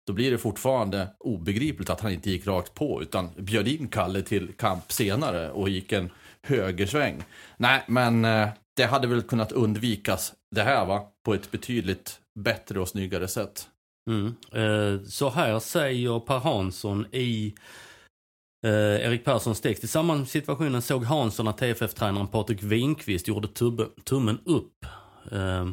Då 0.07 0.13
blir 0.13 0.31
det 0.31 0.37
fortfarande 0.37 1.07
obegripligt 1.19 1.89
att 1.89 2.01
han 2.01 2.11
inte 2.11 2.29
gick 2.29 2.47
rakt 2.47 2.73
på 2.73 3.01
utan 3.01 3.29
bjöd 3.37 3.67
in 3.67 3.87
Kalle 3.87 4.21
till 4.21 4.53
kamp 4.57 4.91
senare 4.91 5.51
och 5.51 5.69
gick 5.69 5.91
en 5.91 6.09
högersväng. 6.41 7.23
Nej, 7.57 7.83
men 7.87 8.25
eh, 8.25 8.49
det 8.75 8.83
hade 8.83 9.07
väl 9.07 9.21
kunnat 9.21 9.51
undvikas 9.51 10.33
det 10.55 10.63
här 10.63 10.85
va? 10.85 11.01
På 11.25 11.33
ett 11.33 11.51
betydligt 11.51 12.19
bättre 12.39 12.79
och 12.79 12.87
snyggare 12.87 13.27
sätt. 13.27 13.67
Mm. 14.09 14.35
Eh, 14.51 15.01
så 15.07 15.29
här 15.29 15.59
säger 15.59 16.19
Per 16.19 16.39
Hansson 16.39 17.05
i 17.11 17.55
eh, 18.65 19.05
Erik 19.05 19.25
Perssons 19.25 19.61
text. 19.61 19.83
I 19.83 19.87
samma 19.87 20.25
situationen 20.25 20.81
såg 20.81 21.03
Hansson 21.03 21.47
att 21.47 21.57
TFF-tränaren 21.57 22.27
Patrik 22.27 22.63
Winqvist 22.63 23.27
gjorde 23.27 23.47
tubbe, 23.47 23.87
tummen 24.03 24.39
upp. 24.45 24.85
Eh, 25.31 25.69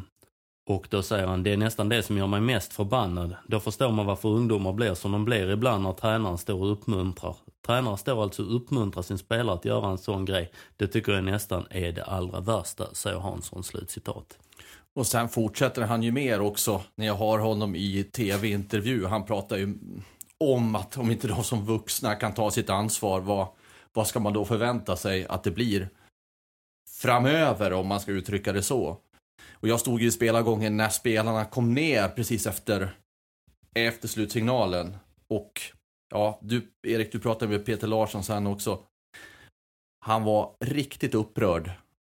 och 0.67 0.87
då 0.89 1.03
säger 1.03 1.27
han, 1.27 1.43
det 1.43 1.53
är 1.53 1.57
nästan 1.57 1.89
det 1.89 2.03
som 2.03 2.17
gör 2.17 2.27
mig 2.27 2.41
mest 2.41 2.73
förbannad. 2.73 3.35
Då 3.47 3.59
förstår 3.59 3.91
man 3.91 4.05
varför 4.05 4.29
ungdomar 4.29 4.73
blir 4.73 4.93
som 4.93 5.11
de 5.11 5.25
blir 5.25 5.51
ibland 5.51 5.83
när 5.83 5.93
tränaren 5.93 6.37
står 6.37 6.61
och 6.61 6.71
uppmuntrar. 6.71 7.35
Tränaren 7.65 7.97
står 7.97 8.23
alltså 8.23 8.43
och 8.43 8.55
uppmuntrar 8.55 9.03
sin 9.03 9.17
spelare 9.17 9.55
att 9.55 9.65
göra 9.65 9.89
en 9.89 9.97
sån 9.97 10.25
grej. 10.25 10.51
Det 10.77 10.87
tycker 10.87 11.11
jag 11.11 11.23
nästan 11.23 11.65
är 11.69 11.91
det 11.91 12.03
allra 12.03 12.39
värsta, 12.39 12.93
säger 12.93 13.19
Hansson. 13.19 13.63
Slutcitat. 13.63 14.37
Och 14.93 15.07
sen 15.07 15.29
fortsätter 15.29 15.81
han 15.81 16.03
ju 16.03 16.11
mer 16.11 16.41
också 16.41 16.81
när 16.95 17.05
jag 17.05 17.15
har 17.15 17.39
honom 17.39 17.75
i 17.75 18.03
tv-intervju. 18.03 19.05
Han 19.05 19.25
pratar 19.25 19.57
ju 19.57 19.73
om 20.37 20.75
att 20.75 20.97
om 20.97 21.11
inte 21.11 21.27
de 21.27 21.43
som 21.43 21.65
vuxna 21.65 22.15
kan 22.15 22.33
ta 22.33 22.51
sitt 22.51 22.69
ansvar, 22.69 23.19
vad, 23.19 23.47
vad 23.93 24.07
ska 24.07 24.19
man 24.19 24.33
då 24.33 24.45
förvänta 24.45 24.95
sig 24.95 25.25
att 25.27 25.43
det 25.43 25.51
blir 25.51 25.89
framöver 27.01 27.73
om 27.73 27.87
man 27.87 27.99
ska 27.99 28.11
uttrycka 28.11 28.53
det 28.53 28.63
så. 28.63 28.97
Och 29.53 29.67
jag 29.67 29.79
stod 29.79 30.01
ju 30.01 30.07
i 30.07 30.11
spelargången 30.11 30.77
när 30.77 30.89
spelarna 30.89 31.45
kom 31.45 31.73
ner 31.73 32.07
precis 32.07 32.47
efter, 32.47 32.97
efter 33.75 34.07
slutsignalen. 34.07 34.97
Och 35.27 35.61
ja, 36.09 36.39
du 36.41 36.71
Erik, 36.87 37.11
du 37.11 37.19
pratade 37.19 37.51
med 37.51 37.65
Peter 37.65 37.87
Larsson 37.87 38.23
sen 38.23 38.47
också. 38.47 38.79
Han 40.05 40.23
var 40.23 40.55
riktigt 40.59 41.15
upprörd. 41.15 41.71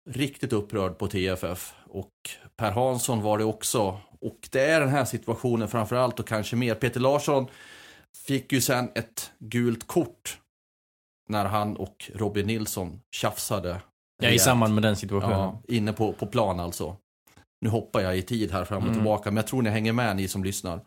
Riktigt 0.09 0.53
upprörd 0.53 0.97
på 0.97 1.07
TFF. 1.07 1.73
Och 1.87 2.11
Per 2.55 2.71
Hansson 2.71 3.21
var 3.21 3.37
det 3.37 3.43
också. 3.43 3.99
Och 4.21 4.49
det 4.51 4.61
är 4.61 4.79
den 4.79 4.89
här 4.89 5.05
situationen 5.05 5.67
framförallt 5.67 6.19
och 6.19 6.27
kanske 6.27 6.55
mer. 6.55 6.75
Peter 6.75 6.99
Larsson 6.99 7.47
fick 8.27 8.51
ju 8.51 8.61
sen 8.61 8.89
ett 8.95 9.31
gult 9.39 9.87
kort 9.87 10.39
när 11.29 11.45
han 11.45 11.77
och 11.77 12.11
Robin 12.15 12.47
Nilsson 12.47 13.01
tjafsade. 13.15 13.81
Ja, 14.23 14.29
i 14.29 14.39
samband 14.39 14.73
med 14.73 14.83
den 14.83 14.95
situationen. 14.95 15.39
Ja, 15.39 15.61
inne 15.67 15.93
på, 15.93 16.13
på 16.13 16.25
plan 16.25 16.59
alltså. 16.59 16.97
Nu 17.61 17.69
hoppar 17.69 18.01
jag 18.01 18.17
i 18.17 18.21
tid 18.21 18.51
här 18.51 18.65
fram 18.65 18.77
och 18.77 18.83
Mm. 18.83 18.95
tillbaka, 18.95 19.29
men 19.31 19.35
jag 19.37 19.47
tror 19.47 19.61
ni 19.61 19.69
hänger 19.69 19.93
med 19.93 20.15
ni 20.15 20.27
som 20.27 20.43
lyssnar. 20.43 20.79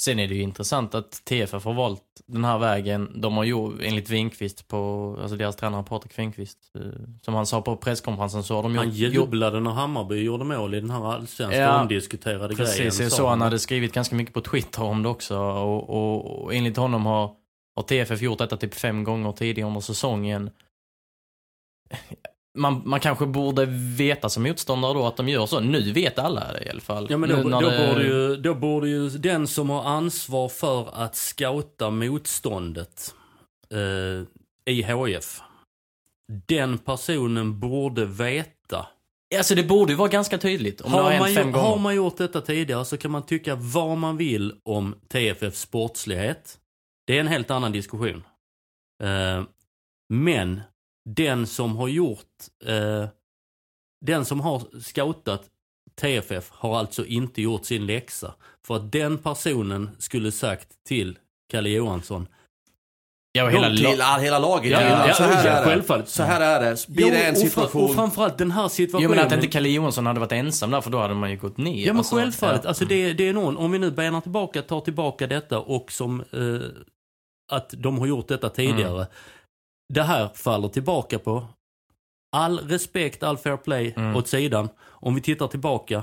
Sen 0.00 0.18
är 0.18 0.28
det 0.28 0.34
ju 0.34 0.42
intressant 0.42 0.94
att 0.94 1.24
TFF 1.24 1.64
har 1.64 1.74
valt 1.74 2.02
den 2.26 2.44
här 2.44 2.58
vägen. 2.58 3.20
De 3.20 3.36
har 3.36 3.44
ju 3.44 3.72
enligt 3.82 4.10
Winkvist 4.10 4.68
på, 4.68 5.16
alltså 5.20 5.36
deras 5.36 5.56
tränare 5.56 5.82
Patrik 5.84 6.18
Winkvist, 6.18 6.58
eh, 6.74 6.82
som 7.22 7.34
han 7.34 7.46
sa 7.46 7.62
på 7.62 7.76
presskonferensen 7.76 8.42
så 8.42 8.54
har 8.56 8.62
de 8.62 8.76
Han 8.76 8.90
jublade 8.90 9.60
när 9.60 9.70
Hammarby 9.70 10.22
gjorde 10.22 10.44
mål 10.44 10.74
i 10.74 10.80
den 10.80 10.90
här 10.90 11.12
allsvenska 11.12 11.58
Ja, 11.60 11.80
omdiskuterade 11.80 12.54
grejen. 12.54 12.74
Precis, 12.76 13.00
jag 13.00 13.12
såg 13.12 13.28
han 13.28 13.40
hade 13.40 13.58
skrivit 13.58 13.92
ganska 13.92 14.16
mycket 14.16 14.34
på 14.34 14.40
Twitter 14.40 14.82
om 14.82 15.02
det 15.02 15.08
också. 15.08 15.38
Och, 15.38 15.90
och, 15.90 16.42
och 16.44 16.54
enligt 16.54 16.76
honom 16.76 17.06
har, 17.06 17.30
har 17.76 17.82
TFF 17.82 18.22
gjort 18.22 18.38
detta 18.38 18.56
typ 18.56 18.74
fem 18.74 19.04
gånger 19.04 19.32
tidigare 19.32 19.68
under 19.68 19.80
säsongen. 19.80 20.50
Man, 22.58 22.82
man 22.84 23.00
kanske 23.00 23.26
borde 23.26 23.66
veta 23.96 24.28
som 24.28 24.42
motståndare 24.42 24.94
då 24.94 25.06
att 25.06 25.16
de 25.16 25.28
gör 25.28 25.46
så. 25.46 25.60
Nu 25.60 25.92
vet 25.92 26.18
alla 26.18 26.52
det 26.52 26.64
i 26.64 26.70
alla 26.70 26.80
fall. 26.80 27.06
Ja 27.10 27.16
men 27.16 27.30
då, 27.30 27.36
då, 27.48 27.60
det- 27.60 27.88
borde 27.88 28.04
ju, 28.04 28.36
då 28.36 28.54
borde 28.54 28.88
ju 28.88 29.08
den 29.08 29.46
som 29.46 29.70
har 29.70 29.82
ansvar 29.84 30.48
för 30.48 30.88
att 30.94 31.16
scouta 31.16 31.90
motståndet 31.90 33.14
eh, 33.72 34.72
i 34.74 34.82
HF. 34.82 35.40
Den 36.46 36.78
personen 36.78 37.60
borde 37.60 38.04
veta. 38.04 38.86
Alltså 39.38 39.54
det 39.54 39.64
borde 39.64 39.92
ju 39.92 39.96
vara 39.96 40.08
ganska 40.08 40.38
tydligt 40.38 40.80
om 40.80 40.92
det 40.92 40.98
har 40.98 41.10
hänt 41.10 41.20
man, 41.20 41.34
fem 41.34 41.52
gånger. 41.52 41.68
har 41.68 41.78
man 41.78 41.94
gjort 41.94 42.16
detta 42.16 42.40
tidigare 42.40 42.84
så 42.84 42.96
kan 42.96 43.10
man 43.10 43.26
tycka 43.26 43.54
vad 43.54 43.98
man 43.98 44.16
vill 44.16 44.54
om 44.62 44.94
TFFs 45.08 45.60
sportslighet. 45.60 46.58
Det 47.06 47.16
är 47.16 47.20
en 47.20 47.26
helt 47.28 47.50
annan 47.50 47.72
diskussion. 47.72 48.24
Eh, 49.02 49.42
men 50.12 50.60
den 51.04 51.46
som 51.46 51.76
har 51.76 51.88
gjort, 51.88 52.26
eh, 52.64 53.08
den 54.06 54.24
som 54.24 54.40
har 54.40 54.80
scoutat 54.80 55.42
TFF 56.00 56.50
har 56.50 56.78
alltså 56.78 57.04
inte 57.06 57.42
gjort 57.42 57.64
sin 57.64 57.86
läxa. 57.86 58.34
För 58.66 58.76
att 58.76 58.92
den 58.92 59.18
personen 59.18 59.90
skulle 59.98 60.32
sagt 60.32 60.68
till 60.88 61.18
Kalle 61.50 61.68
Johansson. 61.68 62.26
Ja, 63.32 63.48
hela 63.48 63.68
Till 63.68 63.98
la- 63.98 64.18
hela 64.18 64.38
laget 64.38 64.72
Ja, 64.72 64.80
ja, 65.08 65.14
så 65.14 65.22
här 65.22 65.46
ja, 65.46 65.50
är 65.52 65.60
det. 65.60 65.66
självfallet. 65.70 66.08
Så 66.08 66.22
här 66.22 66.40
är 66.40 66.60
det. 66.70 66.86
Blir 66.88 67.10
det 67.10 67.24
en 67.24 67.30
och 67.32 67.38
situation... 67.38 67.84
Och 67.84 67.94
framförallt 67.94 68.38
den 68.38 68.50
här 68.50 68.68
situationen. 68.68 69.10
Jo 69.10 69.16
men 69.16 69.26
att 69.26 69.32
inte 69.32 69.46
Kalle 69.46 69.68
Johansson 69.68 70.06
hade 70.06 70.20
varit 70.20 70.32
ensam 70.32 70.70
där 70.70 70.80
för 70.80 70.90
då 70.90 70.98
hade 70.98 71.14
man 71.14 71.30
ju 71.30 71.36
gått 71.36 71.56
ner. 71.56 71.86
Ja 71.86 71.92
men 71.92 71.98
Alltså, 71.98 72.16
självfallet. 72.16 72.66
Alltså 72.66 72.84
det, 72.84 73.12
det 73.12 73.28
är 73.28 73.32
någon, 73.32 73.56
om 73.56 73.70
vi 73.72 73.78
nu 73.78 73.90
benar 73.90 74.20
tillbaka, 74.20 74.62
tar 74.62 74.80
tillbaka 74.80 75.26
detta 75.26 75.58
och 75.58 75.92
som 75.92 76.20
eh, 76.32 76.82
att 77.52 77.74
de 77.78 77.98
har 77.98 78.06
gjort 78.06 78.28
detta 78.28 78.48
tidigare. 78.48 78.94
Mm. 78.96 79.06
Det 79.88 80.02
här 80.02 80.28
faller 80.34 80.68
tillbaka 80.68 81.18
på 81.18 81.46
all 82.36 82.58
respekt, 82.58 83.22
all 83.22 83.36
fair 83.38 83.56
play 83.56 83.94
Mm. 83.96 84.16
åt 84.16 84.28
sidan. 84.28 84.68
Om 84.82 85.14
vi 85.14 85.20
tittar 85.20 85.46
tillbaka 85.48 86.02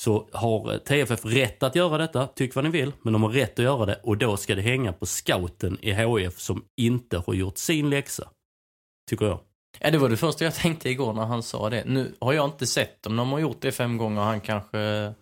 så 0.00 0.28
har 0.32 0.78
TFF 0.78 1.24
rätt 1.24 1.62
att 1.62 1.74
göra 1.76 1.98
detta, 1.98 2.26
tyck 2.26 2.54
vad 2.54 2.64
ni 2.64 2.70
vill, 2.70 2.92
men 3.02 3.12
de 3.12 3.22
har 3.22 3.30
rätt 3.30 3.58
att 3.58 3.64
göra 3.64 3.86
det 3.86 4.00
och 4.02 4.18
då 4.18 4.36
ska 4.36 4.54
det 4.54 4.62
hänga 4.62 4.92
på 4.92 5.06
scouten 5.06 5.78
i 5.82 5.92
HF 5.92 6.38
som 6.40 6.64
inte 6.76 7.18
har 7.26 7.34
gjort 7.34 7.58
sin 7.58 7.90
läxa. 7.90 8.28
Tycker 9.10 9.26
jag. 9.26 9.40
Ja, 9.80 9.90
det 9.90 9.98
var 9.98 10.08
det 10.08 10.16
första 10.16 10.44
jag 10.44 10.54
tänkte 10.54 10.90
igår 10.90 11.12
när 11.12 11.24
han 11.24 11.42
sa 11.42 11.70
det. 11.70 11.84
Nu 11.86 12.14
har 12.20 12.32
jag 12.32 12.44
inte 12.44 12.66
sett 12.66 13.06
om 13.06 13.16
de 13.16 13.32
har 13.32 13.38
gjort 13.38 13.60
det 13.60 13.72
fem 13.72 13.96
gånger. 13.96 14.20
Han 14.22 14.40
kanske... 14.40 15.12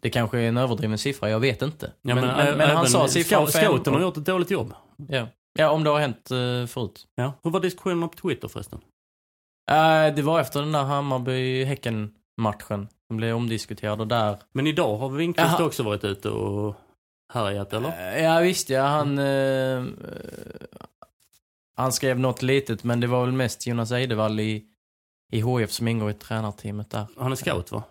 Det 0.00 0.10
kanske 0.10 0.38
är 0.38 0.48
en 0.48 0.56
överdriven 0.56 0.98
siffra, 0.98 1.30
jag 1.30 1.40
vet 1.40 1.62
inte. 1.62 1.92
Ja, 2.02 2.14
men, 2.14 2.26
men, 2.26 2.58
men 2.58 2.70
han 2.70 2.86
sa 2.86 3.08
siffran 3.08 3.46
fem. 3.46 3.62
Scouten 3.64 3.94
har 3.94 4.00
gjort 4.00 4.16
ett 4.16 4.24
dåligt 4.24 4.50
jobb. 4.50 4.74
Ja. 5.08 5.26
Ja, 5.58 5.70
om 5.70 5.84
det 5.84 5.90
har 5.90 6.00
hänt 6.00 6.30
uh, 6.30 6.66
förut. 6.66 7.06
Ja. 7.14 7.32
Hur 7.42 7.50
var 7.50 7.60
diskussionerna 7.60 8.08
på 8.08 8.18
Twitter 8.18 8.48
förresten? 8.48 8.80
Eh, 9.70 10.14
det 10.14 10.22
var 10.22 10.40
efter 10.40 10.60
den 10.60 10.72
där 10.72 10.84
Hammarby-Häcken-matchen. 10.84 12.88
Som 13.06 13.16
blev 13.16 13.36
omdiskuterad 13.36 14.00
och 14.00 14.06
där... 14.06 14.38
Men 14.52 14.66
idag 14.66 14.96
har 14.96 15.08
Winkvist 15.08 15.48
Jaha. 15.58 15.64
också 15.66 15.82
varit 15.82 16.04
ute 16.04 16.30
och 16.30 16.74
härjat 17.32 17.72
eller? 17.72 18.16
Eh, 18.16 18.24
Ja 18.24 18.40
visst 18.40 18.70
ja, 18.70 18.82
han... 18.82 19.18
eh, 19.18 19.84
han 21.76 21.92
skrev 21.92 22.20
något 22.20 22.42
litet 22.42 22.84
men 22.84 23.00
det 23.00 23.06
var 23.06 23.24
väl 23.24 23.34
mest 23.34 23.66
Jonas 23.66 23.92
Eidevall 23.92 24.40
i, 24.40 24.64
i 25.32 25.40
HF 25.40 25.70
som 25.70 25.88
ingår 25.88 26.10
i 26.10 26.14
tränarteamet 26.14 26.90
där. 26.90 27.06
Han 27.18 27.32
är 27.32 27.36
scout 27.36 27.72
va? 27.72 27.82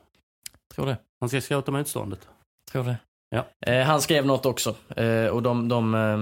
Tror 0.75 0.85
det. 0.85 0.97
Han 1.19 1.29
ska 1.29 1.41
scouta 1.41 1.71
motståndet. 1.71 2.27
Tror 2.71 2.83
det. 2.83 2.97
Ja. 3.29 3.45
Eh, 3.71 3.85
han 3.85 4.01
skrev 4.01 4.25
något 4.25 4.45
också. 4.45 4.75
Eh, 4.95 5.27
och 5.27 5.43
de, 5.43 5.69
de 5.69 5.95
eh, 5.95 6.17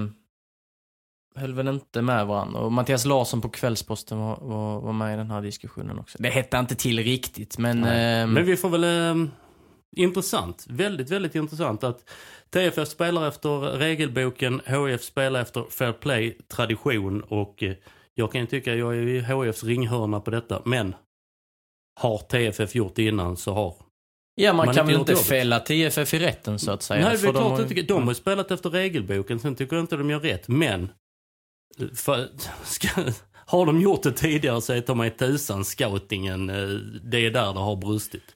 höll 1.36 1.54
väl 1.54 1.68
inte 1.68 2.02
med 2.02 2.26
varandra. 2.26 2.60
Och 2.60 2.72
Mattias 2.72 3.04
Larsson 3.04 3.40
på 3.40 3.48
Kvällsposten 3.48 4.18
var, 4.18 4.38
var, 4.40 4.80
var 4.80 4.92
med 4.92 5.14
i 5.14 5.16
den 5.16 5.30
här 5.30 5.42
diskussionen 5.42 5.98
också. 5.98 6.18
Det 6.20 6.28
hette 6.28 6.56
inte 6.56 6.74
till 6.74 6.98
riktigt 7.02 7.58
men... 7.58 7.84
Eh, 7.84 8.26
Men 8.26 8.44
vi 8.44 8.56
får 8.56 8.68
väl... 8.68 8.84
Eh, 8.84 9.28
intressant. 9.96 10.64
Väldigt, 10.68 11.10
väldigt 11.10 11.34
intressant 11.34 11.84
att 11.84 12.04
TFF 12.50 12.88
spelar 12.88 13.28
efter 13.28 13.58
regelboken, 13.78 14.60
HF 14.66 15.02
spelar 15.02 15.40
efter 15.40 15.64
fair 15.70 15.92
play, 15.92 16.38
tradition 16.48 17.20
och 17.22 17.62
eh, 17.62 17.74
jag 18.14 18.32
kan 18.32 18.40
ju 18.40 18.46
tycka 18.46 18.74
jag 18.74 18.96
är 18.96 19.02
i 19.02 19.20
HFs 19.20 19.64
ringhörna 19.64 20.20
på 20.20 20.30
detta. 20.30 20.62
Men 20.64 20.94
har 22.00 22.18
TFF 22.18 22.74
gjort 22.74 22.94
det 22.94 23.02
innan 23.02 23.36
så 23.36 23.52
har 23.54 23.74
ja, 24.34 24.52
man, 24.52 24.66
man 24.66 24.74
kan 24.74 24.84
inte 24.84 24.92
väl 24.92 25.00
inte 25.00 25.12
jobbet. 25.12 25.26
fälla 25.26 25.60
TFF 25.60 26.14
i 26.14 26.18
rätten 26.18 26.58
så 26.58 26.70
att 26.70 26.82
säga. 26.82 27.04
Nej, 27.04 27.12
det 27.12 27.18
för 27.18 27.28
är 27.28 27.32
klart 27.32 27.42
har 27.44 27.56
de, 27.56 27.62
ju- 27.62 27.68
tycker, 27.68 27.82
de 27.82 28.02
har 28.02 28.10
ju 28.10 28.14
spelat 28.14 28.50
efter 28.50 28.70
regelboken, 28.70 29.40
sen 29.40 29.54
tycker 29.54 29.76
jag 29.76 29.82
inte 29.82 29.96
de 29.96 30.10
gör 30.10 30.20
rätt. 30.20 30.48
Men, 30.48 30.88
för, 31.94 32.28
ska, 32.64 32.88
har 33.34 33.66
de 33.66 33.80
gjort 33.80 34.02
det 34.02 34.12
tidigare 34.12 34.60
så 34.60 34.72
är 34.72 34.80
ta 34.80 34.94
mig 34.94 35.10
tusan 35.10 35.64
scoutingen, 35.64 36.50
eh, 36.50 36.68
det 37.02 37.26
är 37.26 37.30
där 37.30 37.52
det 37.52 37.60
har 37.60 37.76
brustit. 37.76 38.34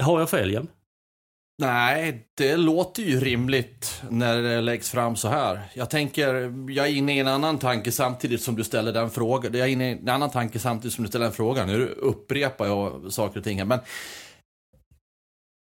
Har 0.00 0.20
jag 0.20 0.30
fel 0.30 0.50
igen? 0.50 0.68
Nej, 1.58 2.26
det 2.34 2.56
låter 2.56 3.02
ju 3.02 3.20
rimligt 3.20 4.02
när 4.10 4.42
det 4.42 4.60
läggs 4.60 4.90
fram 4.90 5.16
så 5.16 5.28
här. 5.28 5.60
Jag 5.74 5.90
tänker, 5.90 6.34
jag 6.70 6.86
är 6.86 6.90
inne 6.90 7.16
i 7.16 7.18
en 7.18 7.28
annan 7.28 7.58
tanke 7.58 7.92
samtidigt 7.92 8.42
som 8.42 8.56
du 8.56 8.64
ställer 8.64 8.92
den 8.92 9.10
frågan. 9.10 9.54
Jag 9.54 9.68
är 9.68 9.72
inne 9.72 9.90
i 9.90 9.92
en 9.92 10.08
annan 10.08 10.30
tanke 10.30 10.58
samtidigt 10.58 10.94
som 10.94 11.04
du 11.04 11.08
ställer 11.08 11.24
den 11.24 11.34
frågan. 11.34 11.68
Nu 11.68 11.86
upprepar 11.86 12.66
jag 12.66 13.12
saker 13.12 13.38
och 13.38 13.44
ting 13.44 13.58
här, 13.58 13.64
men 13.64 13.78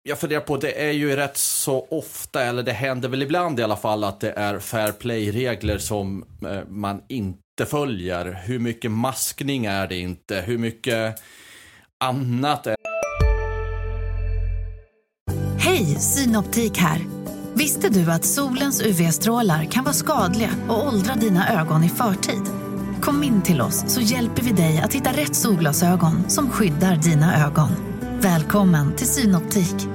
jag 0.07 0.19
funderar 0.19 0.41
på, 0.41 0.57
det 0.57 0.85
är 0.87 0.91
ju 0.91 1.15
rätt 1.15 1.37
så 1.37 1.87
ofta, 1.89 2.43
eller 2.43 2.63
det 2.63 2.71
händer 2.71 3.09
väl 3.09 3.21
ibland 3.21 3.59
i 3.59 3.63
alla 3.63 3.75
fall, 3.75 4.03
att 4.03 4.19
det 4.19 4.31
är 4.31 4.59
fair 4.59 4.91
play-regler 4.91 5.77
som 5.77 6.25
eh, 6.45 6.59
man 6.69 7.01
inte 7.09 7.65
följer. 7.67 8.41
Hur 8.45 8.59
mycket 8.59 8.91
maskning 8.91 9.65
är 9.65 9.87
det 9.87 9.97
inte? 9.97 10.41
Hur 10.41 10.57
mycket 10.57 11.15
annat 11.99 12.67
är 12.67 12.75
Hej, 15.59 15.85
Synoptik 15.85 16.77
här. 16.77 17.01
Visste 17.53 17.89
du 17.89 18.11
att 18.11 18.25
solens 18.25 18.81
UV-strålar 18.81 19.65
kan 19.65 19.83
vara 19.83 19.93
skadliga 19.93 20.49
och 20.69 20.87
åldra 20.87 21.15
dina 21.15 21.61
ögon 21.61 21.83
i 21.83 21.89
förtid? 21.89 22.43
Kom 23.01 23.23
in 23.23 23.41
till 23.41 23.61
oss 23.61 23.83
så 23.87 24.01
hjälper 24.01 24.41
vi 24.41 24.51
dig 24.51 24.81
att 24.83 24.93
hitta 24.93 25.09
rätt 25.09 25.35
solglasögon 25.35 26.29
som 26.29 26.49
skyddar 26.49 26.95
dina 26.95 27.45
ögon. 27.45 27.69
Välkommen 28.21 28.95
till 28.95 29.07
Synoptik. 29.07 29.94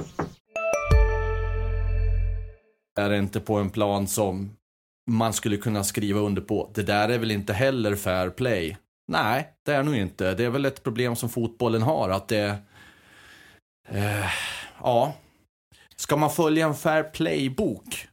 Är 2.95 3.13
inte 3.13 3.39
på 3.39 3.55
en 3.55 3.69
plan 3.69 4.07
som 4.07 4.57
man 5.11 5.33
skulle 5.33 5.57
kunna 5.57 5.83
skriva 5.83 6.19
under 6.19 6.41
på. 6.41 6.71
Det 6.73 6.83
där 6.83 7.09
är 7.09 7.17
väl 7.17 7.31
inte 7.31 7.53
heller 7.53 7.95
fair 7.95 8.29
play. 8.29 8.77
Nej, 9.11 9.53
det 9.65 9.73
är 9.73 9.83
nog 9.83 9.95
inte. 9.95 10.33
Det 10.33 10.45
är 10.45 10.49
väl 10.49 10.65
ett 10.65 10.83
problem 10.83 11.15
som 11.15 11.29
fotbollen 11.29 11.81
har, 11.81 12.09
att 12.09 12.27
det... 12.27 12.57
Eh, 13.89 14.29
ja. 14.79 15.13
Ska 15.95 16.15
man 16.15 16.31
följa 16.31 16.67
en 16.67 16.75
fair 16.75 17.03
play-bok, 17.03 18.07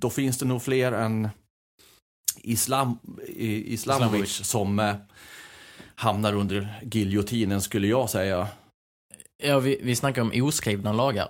då 0.00 0.10
finns 0.10 0.38
det 0.38 0.46
nog 0.46 0.62
fler 0.62 0.92
än 0.92 1.28
Islam, 2.36 2.98
Islamovic. 3.26 4.46
som 4.46 4.78
eh, 4.78 4.94
hamnar 5.94 6.32
under 6.32 6.80
giljotinen, 6.82 7.60
skulle 7.62 7.86
jag 7.86 8.10
säga. 8.10 8.48
Ja, 9.42 9.58
vi, 9.58 9.80
vi 9.82 9.96
snackar 9.96 10.22
om 10.22 10.32
oskrivna 10.34 10.92
lagar. 10.92 11.28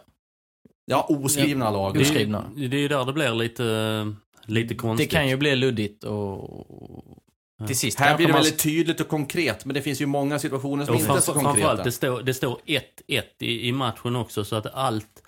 Ja, 0.87 1.07
oskrivna 1.11 1.71
lag. 1.71 1.95
Det- 1.95 2.01
Oskrivna. 2.01 2.45
Det, 2.57 2.69
det 2.69 2.77
är 2.77 2.81
ju 2.81 2.89
där 2.89 3.05
det 3.05 3.13
blir 3.13 3.35
lite, 3.35 4.15
lite 4.47 4.75
Det 4.75 4.79
konstigt. 4.79 5.11
kan 5.11 5.29
ju 5.29 5.37
bli 5.37 5.57
luddigt 5.57 6.05
och 6.05 6.67
till 7.67 7.79
sist 7.79 7.99
Här 8.01 8.17
blir 8.17 8.27
det 8.27 8.33
man- 8.33 8.43
väldigt 8.43 8.63
tydligt 8.63 9.01
och 9.01 9.09
konkret, 9.09 9.65
men 9.65 9.75
det 9.75 9.83
finns 9.83 10.01
ju 10.01 10.07
många 10.07 10.39
situationer 10.39 10.85
som 10.85 10.95
Och 10.95 11.01
inte 11.01 11.13
är 11.13 11.21
så 11.21 11.33
framför, 11.33 11.43
framförallt, 11.43 11.67
konkreta. 11.69 11.85
det 11.85 11.93
står, 11.93 12.23
det 12.23 12.35
står 12.35 12.59
1-1 12.67 13.23
i, 13.41 13.69
i 13.69 13.73
matchen 13.73 14.17
också 14.17 14.45
så 14.45 14.57
att 14.57 14.67
allt, 14.75 15.23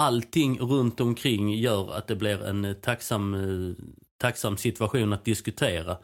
allting 0.00 0.58
runt 0.58 1.00
omkring 1.00 1.54
gör 1.54 1.94
att 1.96 2.06
det 2.06 2.16
blir 2.16 2.44
en 2.44 2.64
eh, 2.64 2.72
tacksam, 2.72 3.34
eh, 3.34 3.74
tacksam 4.20 4.56
situation 4.56 5.12
att 5.12 5.24
diskutera. 5.24 5.96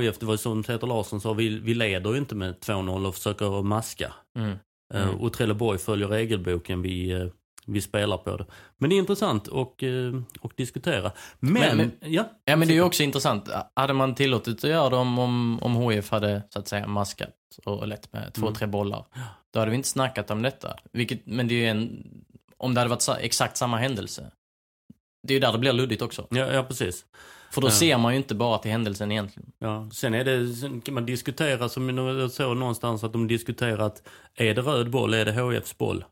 HIF, 0.00 0.18
det 0.18 0.26
var 0.26 0.36
som 0.36 0.62
Peter 0.62 0.86
Larsson 0.86 1.20
sa, 1.20 1.32
vi, 1.32 1.48
vi 1.58 1.74
leder 1.74 2.10
ju 2.12 2.18
inte 2.18 2.34
med 2.34 2.54
2-0 2.60 3.06
och 3.06 3.14
försöker 3.14 3.62
maska. 3.62 4.12
Mm. 4.38 4.56
Mm. 4.94 5.14
Och 5.20 5.32
Trelleborg 5.32 5.78
följer 5.78 6.08
regelboken, 6.08 6.82
vi, 6.82 7.30
vi 7.72 7.80
spelar 7.80 8.16
på 8.16 8.36
det. 8.36 8.46
Men 8.78 8.90
det 8.90 8.96
är 8.96 8.98
intressant 8.98 9.48
att 9.48 9.82
eh, 9.82 10.20
och 10.40 10.52
diskutera. 10.56 11.12
Men, 11.40 11.76
Men- 11.76 11.92
ja. 12.00 12.24
Ja 12.44 12.56
men 12.56 12.68
det 12.68 12.74
är 12.74 12.76
ju 12.76 12.82
också 12.82 13.02
intressant. 13.02 13.48
Hade 13.74 13.92
man 13.92 14.14
tillåtit 14.14 14.64
att 14.64 14.70
göra 14.70 14.90
det 14.90 14.96
om, 14.96 15.18
om, 15.62 15.76
HIF 15.90 16.10
hade 16.10 16.42
så 16.50 16.58
att 16.58 16.68
säga 16.68 16.86
maskat 16.86 17.34
och 17.64 17.88
lett 17.88 18.12
med 18.12 18.34
två, 18.34 18.42
Mm. 18.46 18.54
tre 18.54 18.66
bollar. 18.66 19.04
Då 19.52 19.58
hade 19.58 19.70
vi 19.70 19.76
inte 19.76 19.88
snackat 19.88 20.30
om 20.30 20.42
detta. 20.42 20.76
Vilket, 20.92 21.26
men 21.26 21.48
det 21.48 21.54
är 21.54 21.58
ju 21.58 21.66
en, 21.66 22.06
om 22.56 22.74
det 22.74 22.80
hade 22.80 22.90
varit 22.90 23.08
exakt 23.20 23.56
samma 23.56 23.76
händelse. 23.76 24.30
Det 25.28 25.32
är 25.32 25.34
ju 25.34 25.40
där 25.40 25.52
det 25.52 25.58
blir 25.58 25.72
luddigt 25.72 26.02
också. 26.02 26.26
Ja, 26.30 26.52
ja, 26.52 26.62
precis. 26.62 27.04
För 27.50 27.60
då 27.60 27.66
Ja. 27.66 27.70
ser 27.72 27.98
man 27.98 28.12
ju 28.12 28.16
inte 28.16 28.34
bara 28.34 28.58
till 28.58 28.70
händelsen 28.70 29.12
egentligen. 29.12 29.52
Ja, 29.58 29.88
sen 29.92 30.14
är 30.14 30.24
det, 30.24 30.48
sen 30.54 30.80
kan 30.80 30.94
man 30.94 31.06
diskutera, 31.06 31.68
som 31.68 31.98
jag 31.98 32.30
såg 32.30 32.56
någonstans 32.56 33.04
att 33.04 33.12
de 33.12 33.26
diskuterar 33.28 33.78
att 33.78 34.02
är 34.34 34.54
det 34.54 34.62
röd 34.62 34.90
boll, 34.90 35.14
är 35.14 35.24
det 35.24 35.32
HFs 35.32 35.78
boll? 35.78 36.04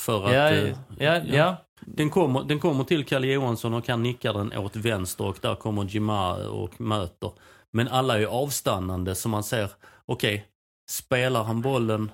För 0.00 0.24
att... 0.26 0.32
Ja, 0.32 0.50
eh, 0.50 0.76
ja, 0.98 1.20
ja. 1.24 1.56
Den, 1.86 2.10
kommer, 2.10 2.44
den 2.44 2.60
kommer 2.60 2.84
till 2.84 3.04
Kalle 3.04 3.26
Johansson 3.26 3.74
och 3.74 3.88
han 3.88 4.02
nickar 4.02 4.32
den 4.32 4.52
åt 4.58 4.76
vänster 4.76 5.24
och 5.26 5.38
där 5.40 5.54
kommer 5.54 5.84
Jima 5.84 6.34
och 6.34 6.80
möter. 6.80 7.32
Men 7.72 7.88
alla 7.88 8.18
är 8.20 8.26
avstannande 8.26 9.14
så 9.14 9.28
man 9.28 9.42
ser, 9.44 9.70
okej, 10.06 10.46
spelar 10.90 11.44
han 11.44 11.62
bollen, 11.62 12.10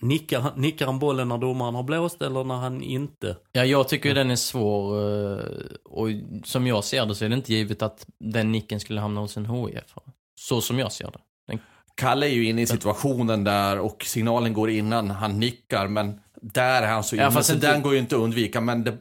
nickar, 0.00 0.40
han- 0.40 0.52
nickar 0.60 0.86
han 0.86 0.98
bollen 0.98 1.28
när 1.28 1.38
domaren 1.38 1.74
har 1.74 1.82
blåst 1.82 2.22
eller 2.22 2.44
när 2.44 2.54
han 2.54 2.82
inte? 2.82 3.36
Ja, 3.52 3.64
jag 3.64 3.88
tycker 3.88 4.08
ju 4.08 4.14
den 4.14 4.30
är 4.30 4.36
svår 4.36 4.98
eh, 5.00 5.44
och 5.84 6.08
som 6.44 6.66
jag 6.66 6.84
ser 6.84 7.06
det 7.06 7.14
så 7.14 7.24
är 7.24 7.28
det 7.28 7.34
inte 7.34 7.52
givet 7.54 7.82
att 7.82 8.06
den 8.18 8.52
nicken 8.52 8.80
skulle 8.80 9.00
hamna 9.00 9.20
hos 9.20 9.36
en 9.36 9.46
HIF. 9.46 9.94
Så 10.40 10.60
som 10.60 10.78
jag 10.78 10.92
ser 10.92 11.06
det. 11.10 11.18
Den, 11.48 11.58
Kalle 11.94 12.26
är 12.26 12.30
ju 12.30 12.44
inne 12.48 12.62
i 12.62 12.66
situationen 12.66 13.44
där 13.44 13.78
och 13.78 14.04
signalen 14.04 14.52
går 14.52 14.70
innan 14.70 15.10
han 15.10 15.40
nickar, 15.40 15.88
men 15.88 16.20
där 16.42 16.82
är 16.82 16.86
han 16.86 17.04
så 17.04 17.16
Ja, 17.16 17.22
inne, 17.22 17.30
fast 17.32 17.48
så 17.48 17.54
inte- 17.54 17.72
den 17.72 17.82
går 17.82 17.92
ju 17.92 17.98
inte 17.98 18.16
att 18.16 18.20
undvika. 18.22 18.60
Men 18.60 18.84
det, 18.84 18.96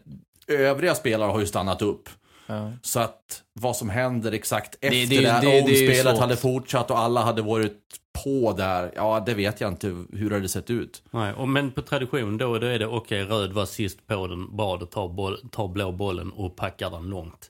övriga 0.48 0.96
spelare 0.96 1.32
har 1.32 1.40
ju 1.40 1.46
stannat 1.46 1.82
upp. 1.82 2.10
ja. 2.48 2.72
Så 2.82 3.00
att 3.00 3.44
vad 3.54 3.76
som 3.76 3.90
händer 3.90 4.32
exakt 4.32 4.76
efter 4.76 4.90
Det- 4.90 5.06
det, 5.06 5.16
det- 5.16 5.22
där, 5.22 5.42
det- 5.42 5.62
om 5.62 5.68
spelet 5.68 6.20
hade 6.20 6.38
fortsatt 6.38 6.92
och 6.92 7.00
alla 7.00 7.22
hade 7.22 7.42
varit 7.42 7.78
på 8.24 8.54
där, 8.54 8.92
ja 8.96 9.24
det 9.26 9.34
vet 9.34 9.62
jag 9.62 9.72
inte 9.72 9.88
hur 10.14 10.30
det 10.30 10.36
hade 10.36 10.50
sett 10.50 10.70
ut. 10.70 11.04
Nej, 11.12 11.34
och 11.34 11.48
men 11.48 11.72
på 11.72 11.82
tradition 11.82 12.38
då, 12.38 12.58
då 12.58 12.68
är 12.68 12.80
det 12.80 12.88
okej, 12.88 13.24
röd 13.24 13.52
var 13.54 13.66
sist 13.66 14.08
på 14.08 14.28
den, 14.28 14.58
då 14.58 14.78
tar, 14.86 15.08
boll, 15.10 15.38
tar 15.52 15.68
blå 15.68 15.92
bollen 15.92 16.32
och 16.32 16.56
packar 16.56 16.90
den 16.90 17.10
långt. 17.10 17.48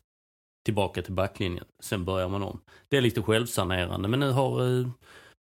Tillbaka 0.66 1.02
till 1.02 1.14
backlinjen, 1.14 1.66
sen 1.84 2.06
börjar 2.06 2.30
man 2.30 2.44
om. 2.44 2.60
Det 2.90 2.98
är 2.98 3.02
lite 3.02 3.22
självsanerande, 3.22 4.08
men 4.08 4.20
nu 4.20 4.32
har 4.32 4.80
eh, 4.80 4.88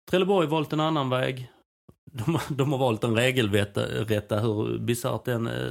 Trelleborg 0.09 0.47
valt 0.47 0.73
en 0.73 0.79
annan 0.79 1.09
väg. 1.09 1.51
De, 2.11 2.39
de 2.49 2.71
har 2.71 2.79
valt 2.79 3.03
en 3.03 3.15
regelrätta, 3.15 3.81
rätta, 3.85 4.39
hur 4.39 4.77
bisarrt 4.79 5.25
den 5.25 5.47
eh, 5.47 5.69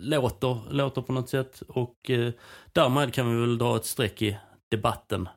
låter, 0.00 0.58
låter 0.72 1.02
på 1.02 1.12
något 1.12 1.28
sätt. 1.28 1.62
Och 1.68 2.10
eh, 2.10 2.32
därmed 2.72 3.14
kan 3.14 3.30
vi 3.34 3.40
väl 3.40 3.58
dra 3.58 3.76
ett 3.76 3.84
streck 3.84 4.22
i 4.22 4.38
debatten 4.70 5.28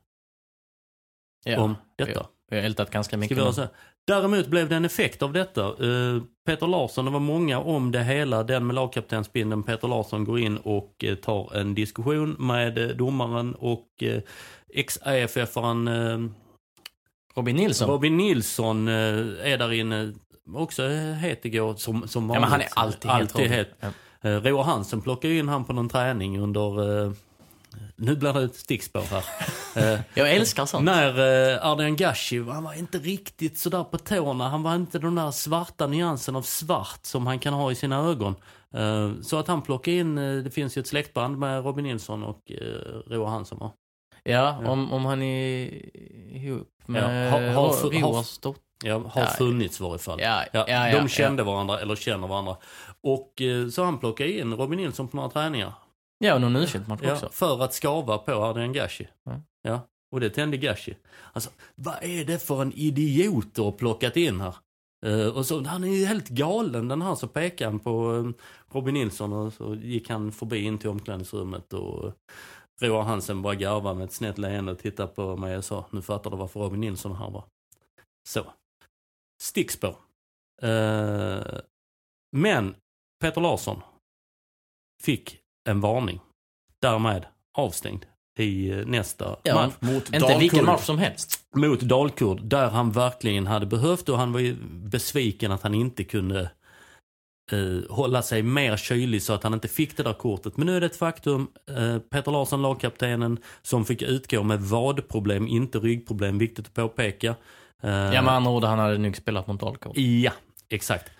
Ja. 1.45 1.61
om 1.61 1.75
detta. 1.97 2.27
Vi 2.51 2.57
har 2.57 2.63
ältat 2.63 2.89
ganska 2.91 3.09
Ska 3.09 3.17
mycket. 3.17 3.37
vi 3.37 3.45
nu. 3.45 3.53
så 3.53 3.61
här? 3.61 3.69
Däremot 4.07 4.47
blev 4.47 4.69
det 4.69 4.75
en 4.75 4.85
effekt 4.85 5.21
av 5.21 5.33
detta. 5.33 5.65
Eh, 5.67 6.21
Peter 6.45 6.67
Larsson, 6.67 7.05
det 7.05 7.11
var 7.11 7.19
många 7.19 7.59
om 7.59 7.91
det 7.91 8.03
hela. 8.03 8.43
Den 8.43 8.67
med 8.67 8.73
lagkaptensbindeln, 8.75 9.63
Peter 9.63 9.87
Larsson, 9.87 10.23
går 10.23 10.39
in 10.39 10.57
och 10.57 11.03
eh, 11.03 11.15
tar 11.15 11.55
en 11.55 11.75
diskussion 11.75 12.35
med 12.39 12.77
eh, 12.77 12.87
domaren 12.95 13.55
och 13.55 14.03
ex-AFF-aren 14.73 15.87
Robin 17.35 17.55
Nilsson. 17.55 17.89
Robin 17.89 18.17
Nilsson 18.17 18.87
eh, 18.87 18.93
är 19.53 19.57
där 19.57 19.71
inne. 19.73 20.13
Också 20.55 20.87
het 20.87 21.45
igår 21.45 21.75
som, 21.75 22.07
som 22.07 22.23
ja, 22.23 22.27
vanligt. 22.27 22.41
men 22.41 22.51
han 22.51 22.61
är 22.61 22.67
alltid, 22.73 23.11
helt 23.11 23.21
alltid 23.35 23.41
Robin. 23.51 23.51
het. 23.59 23.69
Ja. 23.79 24.29
Eh, 24.29 24.41
Roar 24.41 24.63
Hansen 24.63 25.01
plockar 25.01 25.29
ju 25.29 25.39
in 25.39 25.47
han 25.47 25.65
på 25.65 25.73
någon 25.73 25.89
träning 25.89 26.39
under... 26.39 27.03
Eh, 27.05 27.11
nu 27.95 28.15
blir 28.15 28.33
det 28.33 28.43
ett 28.43 28.55
stickspår 28.55 29.01
här. 29.01 29.23
Eh, 29.75 29.99
Jag 30.13 30.31
älskar 30.31 30.65
sånt. 30.65 30.85
när 30.85 31.09
eh, 31.53 31.65
Ardian 31.65 31.95
Gashi, 31.95 32.43
han 32.43 32.63
var 32.63 32.73
inte 32.73 32.97
riktigt 32.97 33.57
sådär 33.57 33.83
på 33.83 33.97
tårna. 33.97 34.49
Han 34.49 34.63
var 34.63 34.75
inte 34.75 34.99
den 34.99 35.15
där 35.15 35.31
svarta 35.31 35.87
nyansen 35.87 36.35
av 36.35 36.41
svart 36.41 36.99
som 37.01 37.27
han 37.27 37.39
kan 37.39 37.53
ha 37.53 37.71
i 37.71 37.75
sina 37.75 37.97
ögon. 37.97 38.35
Eh, 38.73 39.11
så 39.21 39.37
att 39.37 39.47
han 39.47 39.61
plockade 39.61 39.97
in, 39.97 40.17
eh, 40.17 40.35
det 40.43 40.51
finns 40.51 40.77
ju 40.77 40.79
ett 40.79 40.87
släktband 40.87 41.37
med 41.37 41.63
Robin 41.65 41.85
Nilsson 41.85 42.23
och 42.23 42.51
eh, 42.51 43.11
Roar 43.13 43.29
Hansson 43.29 43.59
va? 43.59 43.71
Ja. 44.23 44.61
Om, 44.71 44.91
om 44.93 45.05
han 45.05 45.21
är 45.21 45.69
ihop 46.35 46.69
med 46.85 47.27
Ja, 47.27 47.31
har- 47.31 47.47
har- 47.53 48.01
Roars 48.01 48.37
dotter. 48.37 48.61
Ja, 48.85 48.97
har 49.13 49.25
funnits 49.25 49.79
i 49.79 49.83
varje 49.83 49.97
fall. 49.99 50.19
Ja, 50.21 50.43
Ja, 50.53 50.65
ja, 50.67 50.99
de 51.01 51.07
kände 51.07 51.43
varandra, 51.43 51.79
eller 51.79 51.95
känner 51.95 52.27
varandra. 52.27 52.57
Och 53.01 53.41
eh, 53.41 53.67
så 53.67 53.83
han 53.83 53.97
plockade 53.99 54.31
in 54.39 54.53
Robin 54.53 54.79
Nilsson 54.79 55.07
på 55.07 55.17
några 55.17 55.29
träningar. 55.29 55.73
Ja, 56.19 56.35
och 56.35 56.41
någon 56.41 56.55
u 56.55 56.67
match 56.87 56.99
Ja, 57.03 57.13
också. 57.13 57.29
för 57.31 57.63
att 57.63 57.73
skava 57.73 58.17
på 58.17 58.31
Ardian 58.31 58.73
Gashi. 58.73 59.07
Ja. 59.25 59.41
Ja, 59.63 59.79
och 60.11 60.19
det 60.19 60.29
tände 60.29 60.57
Gashi. 60.57 60.95
Alltså, 61.33 61.49
vad 61.75 61.95
är 62.03 62.25
det 62.25 62.39
för 62.47 62.61
en 62.61 62.73
idiot 62.73 63.47
du 63.55 63.61
har 63.61 63.71
plockat 63.71 64.17
in 64.17 64.41
här? 64.41 64.55
Eh, 65.05 65.27
och 65.27 65.45
så, 65.45 65.63
han 65.63 65.83
är 65.83 65.87
ju 65.87 66.05
helt 66.05 66.29
galen 66.29 66.87
den 66.87 67.01
här, 67.01 67.15
så 67.15 67.27
pekade 67.27 67.69
han 67.71 67.79
på 67.79 68.15
eh, 68.15 68.43
Robin 68.75 68.93
Nilsson 68.93 69.33
och 69.33 69.53
så 69.53 69.75
gick 69.75 70.09
han 70.09 70.31
förbi 70.31 70.63
in 70.63 70.77
till 70.77 70.89
omklädningsrummet 70.89 71.73
och 71.73 72.13
Roar 72.83 73.03
Hansen 73.03 73.41
bara 73.41 73.55
garvade 73.55 73.95
med 73.95 74.05
ett 74.05 74.13
snett 74.13 74.37
leende 74.37 74.71
och 74.71 74.79
tittade 74.79 75.07
på 75.07 75.37
mig 75.37 75.57
och 75.57 75.65
sa, 75.65 75.85
nu 75.91 76.01
fattar 76.01 76.31
du 76.31 76.37
varför 76.37 76.59
Robin 76.59 76.81
Nilsson 76.81 77.15
här 77.15 77.29
var. 77.29 77.43
Så. 78.29 78.45
Stickspår. 79.41 79.95
Eh, 80.61 81.41
men 82.31 82.75
Peter 83.21 83.41
Larsson 83.41 83.81
fick 85.03 85.39
en 85.69 85.81
varning. 85.81 86.19
Därmed 86.81 87.25
avstängd 87.57 88.05
i 88.39 88.69
eh, 88.71 88.85
nästa 88.85 89.37
Ja, 89.43 89.55
match. 89.55 89.73
Mot 89.79 90.05
Inte 90.05 90.19
Dalkurd. 90.19 90.39
vilken 90.39 90.65
match 90.65 90.83
som 90.85 90.97
helst. 90.97 91.45
Mot 91.55 91.79
Dalkurd, 91.79 92.43
där 92.43 92.69
han 92.69 92.91
verkligen 92.91 93.47
hade 93.47 93.65
behövt 93.65 94.09
och 94.09 94.17
han 94.17 94.33
var 94.33 94.39
ju 94.39 94.55
besviken 94.71 95.51
att 95.51 95.61
han 95.61 95.73
inte 95.73 96.03
kunde 96.03 96.51
eh, 97.51 97.91
hålla 97.95 98.21
sig 98.21 98.43
mer 98.43 98.77
kylig 98.77 99.23
så 99.23 99.33
att 99.33 99.43
han 99.43 99.53
inte 99.53 99.67
fick 99.67 99.97
det 99.97 100.03
där 100.03 100.13
kortet. 100.13 100.57
Men 100.57 100.65
nu 100.67 100.75
är 100.75 100.79
det 100.79 100.85
ett 100.85 100.95
faktum. 100.95 101.47
Eh, 101.69 101.99
Peter 101.99 102.31
Larsson, 102.31 102.61
lagkaptenen, 102.61 103.39
som 103.61 103.85
fick 103.85 104.01
utgå 104.01 104.43
med 104.43 104.61
vadproblem, 104.61 105.47
inte 105.47 105.79
ryggproblem, 105.79 106.37
viktigt 106.37 106.67
att 106.67 106.73
påpeka. 106.73 107.35
Eh, 107.81 107.89
Ja, 107.91 108.21
med 108.21 108.33
andra 108.33 108.51
ord, 108.51 108.63
han 108.63 108.79
hade 108.79 108.97
nog 108.97 109.15
spelat 109.17 109.47
mot 109.47 109.59
Dalkurd. 109.59 109.97
Ja, 109.97 110.31
exakt. 110.69 111.11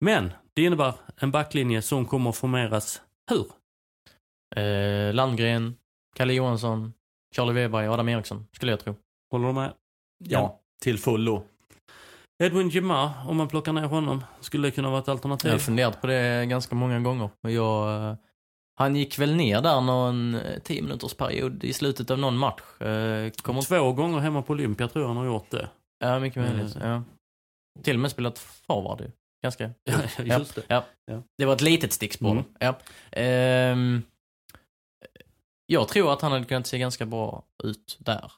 Men 0.00 0.32
det 0.54 0.62
innebär 0.62 0.94
en 1.16 1.30
backlinje 1.30 1.82
som 1.82 2.06
kommer 2.06 2.30
att 2.30 2.36
formeras 2.36 3.00
hur? 3.30 3.46
Eh, 4.56 5.14
Landgren, 5.14 5.76
Kalle 6.16 6.32
Johansson, 6.34 6.92
Charlie 7.36 7.52
Weberg, 7.52 7.88
Adam 7.88 8.08
Eriksson, 8.08 8.46
skulle 8.52 8.72
jag 8.72 8.80
tro. 8.80 8.96
Håller 9.30 9.46
du 9.46 9.52
med? 9.52 9.72
Ja, 10.24 10.60
till 10.82 10.98
fullo. 10.98 11.44
Edwin 12.42 12.68
Jima, 12.68 13.12
om 13.28 13.36
man 13.36 13.48
plockar 13.48 13.72
ner 13.72 13.86
honom, 13.86 14.24
skulle 14.40 14.68
det 14.68 14.72
kunna 14.72 14.90
vara 14.90 15.00
ett 15.00 15.08
alternativ? 15.08 15.48
Jag 15.48 15.54
har 15.54 15.60
funderat 15.60 16.00
på 16.00 16.06
det 16.06 16.46
ganska 16.46 16.74
många 16.74 17.00
gånger. 17.00 17.30
Jag, 17.40 18.08
eh, 18.10 18.16
han 18.76 18.96
gick 18.96 19.18
väl 19.18 19.34
ner 19.36 19.60
där 19.62 19.80
någon 19.80 20.34
eh, 20.34 20.58
10 20.58 20.82
minuters 20.82 21.14
period 21.14 21.64
i 21.64 21.72
slutet 21.72 22.10
av 22.10 22.18
någon 22.18 22.36
match. 22.38 22.80
Eh, 22.80 23.30
Kommer. 23.30 23.62
Två 23.62 23.92
gånger 23.92 24.18
hemma 24.18 24.42
på 24.42 24.52
Olympia 24.52 24.88
tror 24.88 25.02
jag 25.02 25.08
han 25.08 25.16
har 25.16 25.24
gjort 25.26 25.50
det. 25.50 25.68
Ja, 25.98 26.18
mycket 26.18 26.42
möjligt. 26.42 26.76
Mm. 26.76 26.88
Ja. 26.88 27.02
Till 27.82 27.96
och 27.96 28.00
med 28.00 28.10
spelat 28.10 28.38
forward 28.38 29.00
ju. 29.00 29.10
Ganska. 29.42 29.70
Ja, 29.84 30.38
just 30.38 30.54
det. 30.54 30.62
Ja. 30.68 30.84
Ja. 31.06 31.22
Det 31.38 31.44
var 31.44 31.52
ett 31.54 31.60
litet 31.60 31.92
stickspår. 31.92 32.30
Mm. 32.30 32.44
Ja. 32.58 32.78
Ehm, 33.12 34.02
jag 35.66 35.88
tror 35.88 36.12
att 36.12 36.20
han 36.22 36.32
hade 36.32 36.44
kunnat 36.44 36.66
se 36.66 36.78
ganska 36.78 37.06
bra 37.06 37.44
ut 37.64 37.96
där. 38.00 38.32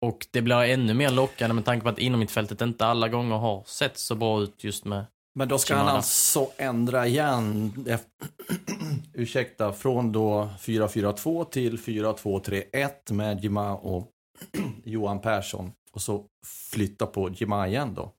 Och 0.00 0.26
det 0.30 0.42
blir 0.42 0.56
ännu 0.56 0.94
mer 0.94 1.10
lockande 1.10 1.54
med 1.54 1.64
tanke 1.64 1.84
på 1.84 1.88
att 1.88 1.98
inom 1.98 2.20
mitt 2.20 2.30
fältet 2.30 2.60
inte 2.60 2.86
alla 2.86 3.08
gånger 3.08 3.36
har 3.36 3.64
sett 3.66 3.98
så 3.98 4.14
bra 4.14 4.42
ut 4.42 4.64
just 4.64 4.84
med... 4.84 5.04
Men 5.34 5.48
då 5.48 5.58
ska 5.58 5.74
han 5.74 5.82
Shimada. 5.82 5.96
alltså 5.96 6.48
ändra 6.56 7.06
igen, 7.06 7.72
ursäkta, 9.14 9.72
från 9.72 10.12
då 10.12 10.50
4-4-2 10.60 11.44
till 11.44 11.78
4-2-3-1 11.78 13.12
med 13.12 13.44
Jima 13.44 13.76
och 13.76 14.10
Johan 14.84 15.20
Persson. 15.20 15.72
Och 15.92 16.02
så 16.02 16.24
flytta 16.72 17.06
på 17.06 17.30
Jima 17.30 17.68
igen 17.68 17.94
då. 17.94 18.12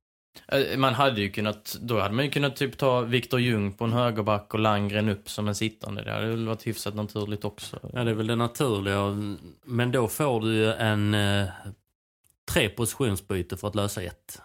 Eh, 0.48 0.78
Man 0.78 0.94
hade 0.94 1.22
ju 1.22 1.30
kunnat, 1.32 1.78
då 1.82 2.00
hade 2.00 2.14
man 2.16 2.26
ju 2.26 2.32
kunnat 2.32 2.56
typ 2.56 2.78
ta 2.78 3.02
Viktor 3.02 3.40
Ljung 3.40 3.74
på 3.74 3.84
en 3.86 3.94
högerback 3.94 4.54
och 4.54 4.60
Langren 4.60 5.10
upp 5.10 5.30
som 5.30 5.48
en 5.48 5.56
sittande. 5.56 6.04
Det 6.04 6.12
hade 6.12 6.28
väl 6.28 6.48
varit 6.48 6.68
hyfsat 6.68 6.96
naturligt 6.96 7.46
också. 7.46 7.80
Ja, 7.94 8.04
det 8.04 8.12
är 8.12 8.16
väl 8.16 8.28
det 8.28 8.36
naturliga. 8.36 8.98
Men 9.66 9.92
då 9.92 10.08
får 10.08 10.42
du 10.42 10.54
ju 10.56 10.74
en 10.74 11.14
eh, 11.14 11.46
tre 12.52 12.70
positionsbyte 12.70 13.58
för 13.58 13.68
att 13.68 13.76
lösa 13.76 14.02
ett. 14.02 14.42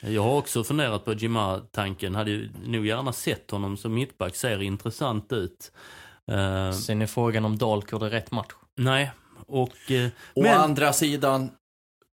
Jag 0.00 0.22
har 0.22 0.36
också 0.36 0.64
funderat 0.64 1.04
på 1.04 1.12
Jima-tanken. 1.12 2.14
Hade 2.14 2.30
ju 2.30 2.50
nog 2.66 2.86
gärna 2.86 3.12
sett 3.12 3.50
honom 3.50 3.76
som 3.76 3.94
mittback. 3.94 4.36
Ser 4.36 4.62
intressant 4.62 5.32
ut. 5.32 5.72
Eh, 6.30 6.72
Sen 6.72 7.02
är 7.02 7.06
frågan 7.06 7.44
om 7.44 7.58
Dahlk 7.58 7.92
gjorde 7.92 8.10
rätt 8.10 8.30
match. 8.30 8.52
nej, 8.74 9.10
och... 9.46 9.90
Eh, 9.90 10.08
Å 10.34 10.42
men, 10.42 10.60
andra 10.60 10.92
sidan, 10.92 11.50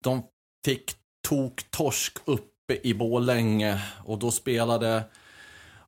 de 0.04 0.24
fick 0.66 0.92
tok-torsk 1.28 2.18
uppe 2.26 2.53
i 2.84 2.94
Borlänge 2.94 3.82
och 4.06 4.20
då 4.20 4.32
spelade 4.32 5.04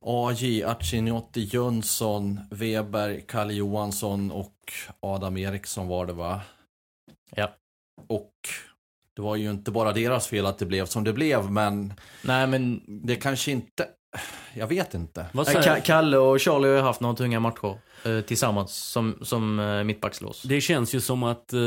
AJ, 0.00 0.62
Achiniotti, 0.64 1.48
Jönsson, 1.52 2.40
Weber, 2.50 3.20
Kalle 3.28 3.52
Johansson 3.52 4.30
och 4.30 4.72
Adam 5.00 5.36
Eriksson 5.36 5.88
var 5.88 6.06
det 6.06 6.12
va? 6.12 6.40
Ja. 7.30 7.54
Och 8.06 8.32
det 9.16 9.22
var 9.22 9.36
ju 9.36 9.50
inte 9.50 9.70
bara 9.70 9.92
deras 9.92 10.26
fel 10.26 10.46
att 10.46 10.58
det 10.58 10.66
blev 10.66 10.86
som 10.86 11.04
det 11.04 11.12
blev, 11.12 11.50
men 11.50 11.94
Nej 12.22 12.46
men 12.46 12.82
det 12.86 13.16
kanske 13.16 13.50
inte... 13.50 13.88
Jag 14.54 14.66
vet 14.66 14.94
inte. 14.94 15.26
vad 15.32 15.46
säger, 15.46 15.62
Ka- 15.62 15.80
Kalle 15.80 16.18
och 16.18 16.40
Charlie 16.42 16.68
har 16.68 16.74
ju 16.76 16.80
haft 16.80 17.00
några 17.00 17.14
tunga 17.16 17.40
matcher 17.40 17.78
eh, 18.04 18.20
tillsammans 18.20 18.74
som, 18.76 19.18
som 19.22 19.58
eh, 19.60 19.84
mittbackslås. 19.84 20.42
det 20.42 20.60
känns 20.60 20.94
ju 20.94 21.00
som 21.00 21.22
att 21.22 21.52
eh, 21.52 21.60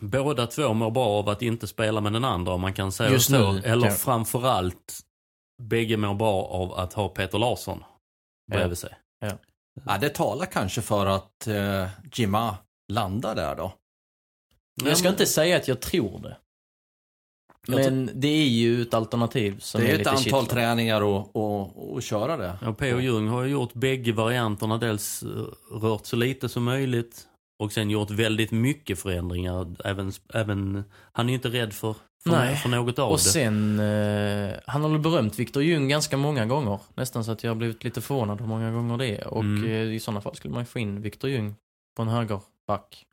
båda 0.00 0.46
två 0.46 0.74
mår 0.74 0.90
bra 0.90 1.06
av 1.06 1.28
att 1.28 1.42
inte 1.42 1.66
spela 1.66 2.00
med 2.00 2.12
den 2.12 2.24
andra 2.24 2.52
om 2.52 2.60
man 2.60 2.72
kan 2.72 2.92
säga 2.92 3.10
Just 3.10 3.30
så. 3.30 3.52
nu, 3.52 3.62
Eller 3.64 3.88
kan- 3.88 3.96
framförallt, 3.96 5.00
bägge 5.62 5.96
mår 5.96 6.14
bra 6.14 6.42
av 6.44 6.72
att 6.74 6.92
ha 6.92 7.08
Peter 7.08 7.38
Larsson 7.38 7.84
bredvid 8.50 8.78
sig. 8.78 8.90
Ja, 9.86 9.98
det 10.00 10.08
talar 10.08 10.46
kanske 10.46 10.82
för 10.82 11.06
att 11.06 11.46
eh, 11.46 11.86
Jima 12.14 12.56
landar 12.92 13.34
där 13.34 13.54
då. 13.56 13.72
Jag 14.84 14.98
ska 14.98 15.08
inte 15.08 15.26
säga 15.26 15.56
att 15.56 15.68
jag 15.68 15.80
tror 15.80 16.18
det. 16.20 16.36
Men 17.76 18.10
det 18.14 18.28
är 18.28 18.48
ju 18.48 18.82
ett 18.82 18.94
alternativ 18.94 19.58
som 19.58 19.80
Det 19.80 19.86
är, 19.86 19.90
är 19.90 19.92
ett 19.92 19.98
lite 19.98 20.10
antal 20.10 20.22
kittlande. 20.24 20.50
träningar 20.50 21.00
och, 21.00 21.36
och, 21.36 21.92
och 21.94 22.02
köra 22.02 22.36
det. 22.36 22.58
Ja, 22.62 22.72
P.O. 22.72 22.98
Jung 23.00 23.28
har 23.28 23.42
ju 23.44 23.50
gjort 23.52 23.74
bägge 23.74 24.12
varianterna. 24.12 24.78
Dels 24.78 25.22
eh, 25.22 25.76
rört 25.80 26.06
så 26.06 26.16
lite 26.16 26.48
som 26.48 26.64
möjligt 26.64 27.24
och 27.62 27.72
sen 27.72 27.90
gjort 27.90 28.10
väldigt 28.10 28.50
mycket 28.50 28.98
förändringar. 28.98 29.76
Även, 29.84 30.12
även, 30.34 30.84
han 31.12 31.26
är 31.26 31.30
ju 31.30 31.34
inte 31.34 31.48
rädd 31.48 31.72
för, 31.72 31.94
för, 32.22 32.30
Nej. 32.30 32.56
för 32.56 32.68
något 32.68 32.98
av 32.98 33.10
Och 33.10 33.16
det. 33.16 33.22
sen, 33.22 33.80
eh, 33.80 34.54
han 34.66 34.82
har 34.82 34.88
väl 34.88 34.98
berömt 35.00 35.38
Viktor 35.38 35.62
Ljung 35.62 35.88
ganska 35.88 36.16
många 36.16 36.46
gånger. 36.46 36.78
Nästan 36.94 37.24
så 37.24 37.32
att 37.32 37.44
jag 37.44 37.50
har 37.50 37.56
blivit 37.56 37.84
lite 37.84 38.00
förvånad 38.00 38.40
hur 38.40 38.48
många 38.48 38.70
gånger 38.72 38.98
det 38.98 39.16
är. 39.16 39.26
Och 39.26 39.40
Mm. 39.40 39.64
eh, 39.70 39.94
i 39.94 40.00
sådana 40.00 40.20
fall 40.20 40.34
skulle 40.36 40.54
man 40.54 40.62
ju 40.62 40.66
få 40.66 40.78
in 40.78 41.00
Viktor 41.02 41.30
Ljung 41.30 41.54
på 41.96 42.02
en 42.02 42.08
högerback. 42.08 43.04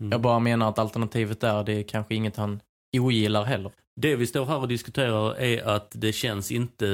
Mm. 0.00 0.12
Jag 0.12 0.20
bara 0.20 0.38
menar 0.38 0.68
att 0.68 0.78
alternativet 0.78 1.40
där, 1.40 1.64
det 1.64 1.72
är 1.72 1.82
kanske 1.82 2.14
inget 2.14 2.36
han 2.36 2.60
ogillar 2.92 3.44
heller. 3.44 3.72
Det 4.00 4.16
vi 4.16 4.26
står 4.26 4.46
här 4.46 4.58
och 4.58 4.68
diskuterar 4.68 5.34
är 5.34 5.62
att 5.62 5.92
det 5.94 6.12
känns 6.12 6.50
inte, 6.52 6.86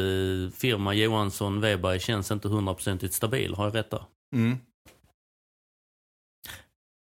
firma 0.55 0.95
Johansson 0.95 1.61
Weber 1.61 1.99
känns 1.99 2.31
inte 2.31 2.49
hundraprocentigt 2.49 3.15
stabil. 3.15 3.55
Har 3.55 3.65
jag 3.65 3.75
rätt 3.75 3.91
där? 3.91 4.05
Mm. 4.35 4.59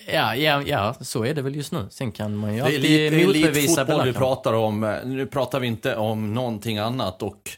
Ja, 0.07 0.35
ja, 0.35 0.61
ja, 0.61 0.93
så 0.93 1.25
är 1.25 1.33
det 1.33 1.41
väl 1.41 1.55
just 1.55 1.71
nu. 1.71 1.87
Sen 1.89 2.11
kan 2.11 2.35
man 2.35 2.55
ju 2.55 2.61
Det 2.61 2.61
är 2.61 2.65
alltid 2.65 2.85
elit, 2.85 3.11
det 3.11 3.21
är 3.21 3.25
motbevisa 3.27 3.81
elitfotboll 3.81 4.05
vi 4.05 4.13
pratar 4.13 4.53
om. 4.53 5.01
Nu 5.05 5.25
pratar 5.27 5.59
vi 5.59 5.67
inte 5.67 5.95
om 5.95 6.33
någonting 6.33 6.77
annat 6.77 7.21
och 7.23 7.51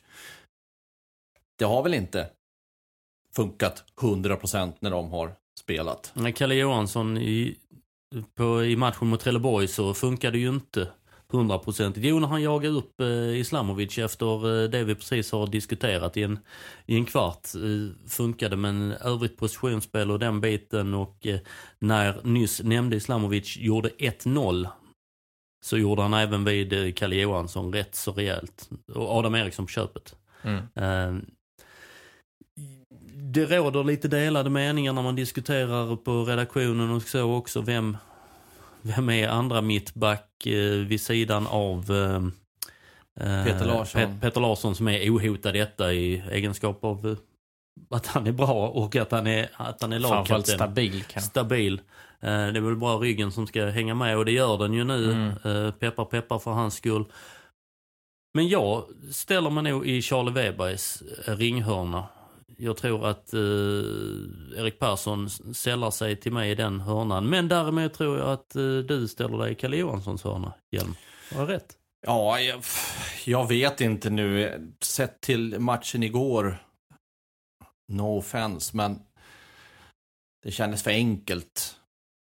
det 1.60 1.65
har 1.65 1.84
väl 1.84 1.93
inte 1.93 2.30
funkat 3.36 3.84
100% 4.02 4.74
när 4.80 4.91
de 4.91 5.12
har 5.12 5.36
spelat. 5.60 6.12
När 6.13 6.32
Kalle 6.32 6.56
Johansson 6.56 7.17
i, 7.17 7.56
på, 8.36 8.65
i 8.65 8.76
matchen 8.76 9.08
mot 9.08 9.19
Trelleborg 9.19 9.67
så 9.67 9.93
funkade 9.93 10.38
ju 10.38 10.50
inte 10.50 10.88
hundraprocentigt. 11.32 12.06
Jo, 12.06 12.20
när 12.20 12.28
han 12.28 12.42
jagade 12.42 12.76
upp 12.76 13.02
eh, 13.02 13.40
Islamovic 13.40 13.98
efter 13.98 14.64
eh, 14.64 14.70
det 14.70 14.84
vi 14.84 14.96
precis 14.96 15.32
har 15.32 15.48
diskuterat 15.48 16.18
i 16.18 16.24
en, 16.24 16.40
i 16.86 16.96
en 16.96 17.06
kvart 17.06 17.48
eh, 17.56 18.10
funkade 18.10 18.56
men 18.56 18.92
övrigt 18.92 19.38
positionsspel 19.38 20.12
och 20.12 20.20
den 20.20 20.42
biten 20.42 20.94
och 20.94 21.28
eh, 21.28 21.40
när 21.80 22.22
nyss 22.24 22.62
nämnde 22.64 22.96
Islamovic 22.96 23.58
gjorde 23.58 23.90
1-0 23.90 24.68
så 25.66 25.78
gjorde 25.78 26.02
han 26.02 26.14
även 26.14 26.46
vid 26.46 26.74
eh, 26.74 26.94
Kalle 26.94 27.16
Johansson 27.16 27.74
rätt 27.74 27.96
så 27.96 28.12
rejält. 28.12 28.70
Och 28.94 29.10
Adam 29.10 29.36
Eriksson 29.36 29.66
på 29.66 29.72
köpet. 29.72 30.16
Mm. 30.44 30.58
Eh, 30.76 31.24
Det 33.34 33.46
råder 33.46 33.84
lite 33.84 34.08
delade 34.08 34.50
meningar 34.50 34.94
när 34.94 35.02
man 35.02 35.16
diskuterar 35.16 35.96
på 35.96 36.24
redaktionen 36.24 36.90
och 36.92 37.02
så 37.04 37.34
också. 37.34 37.62
Vem, 37.62 37.98
vem 38.86 39.10
är 39.10 39.28
andra 39.28 39.62
mittback 39.62 40.45
eh, 40.45 40.71
vid 40.71 41.02
sidan 41.02 41.48
av 41.48 41.91
eh, 41.91 42.15
eh, 43.28 43.45
Peter 43.45 43.65
Larsson. 43.65 44.02
Pet- 44.02 44.21
Peter 44.21 44.41
Larsson 44.41 44.76
som 44.76 44.88
är 44.88 45.10
ohotad 45.10 45.54
detta 45.54 45.93
i 45.93 46.24
egenskap 46.32 46.84
av 46.84 47.17
att 47.89 48.08
han 48.08 48.28
är 48.28 48.32
bra 48.32 48.67
och 48.67 48.95
att 48.95 49.12
han 49.12 49.28
är, 49.28 49.50
att 49.54 49.82
han 49.82 49.93
är 49.93 50.00
lagkapten. 50.00 50.43
stabil 50.56 51.04
kanske. 51.04 51.30
Stabil. 51.30 51.82
Det 52.19 52.28
är 52.32 52.62
väl 52.62 52.76
bara 52.76 52.98
ryggen 52.98 53.32
som 53.32 53.48
ska 53.48 53.65
hänga 53.65 53.95
med 53.95 54.17
och 54.17 54.26
det 54.26 54.32
gör 54.32 54.58
den 54.58 54.74
ju 54.74 54.84
nu. 54.84 55.12
Mm. 55.43 55.71
Peppar 55.71 56.06
peppar 56.06 56.39
för 56.39 56.52
hans 56.52 56.76
skull. 56.76 57.06
Men 58.34 58.48
jag 58.48 58.84
ställer 59.12 59.50
mig 59.50 59.63
nog 59.63 59.88
i 59.88 60.02
Charlie 60.02 60.32
Webergs 60.32 61.04
ringhörna. 61.26 62.08
Jag 62.58 62.78
tror 62.78 63.08
att 63.08 63.34
eh, 63.34 63.39
Erik 64.58 64.80
Persson 64.80 65.30
sällar 65.30 65.91
sig 65.91 66.15
till 66.15 66.32
mig 66.32 66.52
i 66.52 66.56
den 66.56 66.80
hörnan. 66.80 67.30
Men 67.30 67.48
däremot 67.48 67.94
tror 67.94 68.18
jag 68.18 68.30
att 68.30 68.56
eh, 68.56 68.78
du 68.78 69.08
ställer 69.08 69.38
dig 69.38 69.52
i 69.52 69.56
Kalle 69.56 69.78
Johanssons 69.78 70.24
hörna, 70.24 70.54
Hjelm. 70.72 70.96
Har 71.32 71.39
jag 71.39 71.50
rätt? 71.50 71.78
Ja, 72.08 72.39
jag, 72.39 72.62
jag 73.26 73.48
vet 73.48 73.82
inte 73.82 74.10
nu. 74.10 74.62
Sett 74.82 75.22
till 75.22 75.60
matchen 75.60 76.04
igår, 76.04 76.58
no 77.91 78.18
offense, 78.18 78.78
men 78.78 79.00
det 80.44 80.52
kändes 80.52 80.84
för 80.84 80.91
enkelt, 80.91 81.76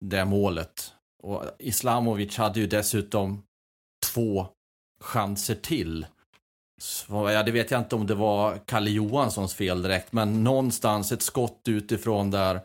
det 0.05 0.25
målet. 0.25 0.93
Och 1.23 1.45
Islamovic 1.59 2.37
hade 2.37 2.61
ju 2.61 2.67
dessutom 2.67 3.43
två 4.15 4.47
chanser 5.05 5.55
till. 5.55 6.07
Så, 6.83 7.31
ja, 7.31 7.43
det 7.43 7.53
vet 7.53 7.71
jag 7.71 7.81
inte 7.81 7.97
om 7.97 8.07
det 8.07 8.15
var 8.15 8.59
Kalle 8.67 8.91
Johanssons 8.91 9.55
fel 9.55 9.83
direkt, 9.83 10.13
men 10.13 10.45
någonstans 10.45 11.13
ett 11.13 11.23
skott 11.23 11.63
utifrån 11.69 12.31
där 12.31 12.61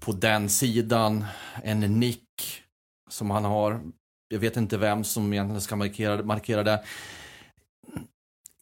på 0.00 0.12
den 0.12 0.48
sidan, 0.48 1.24
en 1.62 1.80
nick 1.80 2.62
som 3.10 3.30
han 3.30 3.44
har. 3.44 3.80
Jag 4.28 4.38
vet 4.38 4.56
inte 4.56 4.76
vem 4.76 5.04
som 5.04 5.32
egentligen 5.32 5.60
ska 5.60 5.76
markera, 5.76 6.22
markera 6.22 6.62
det. 6.62 6.84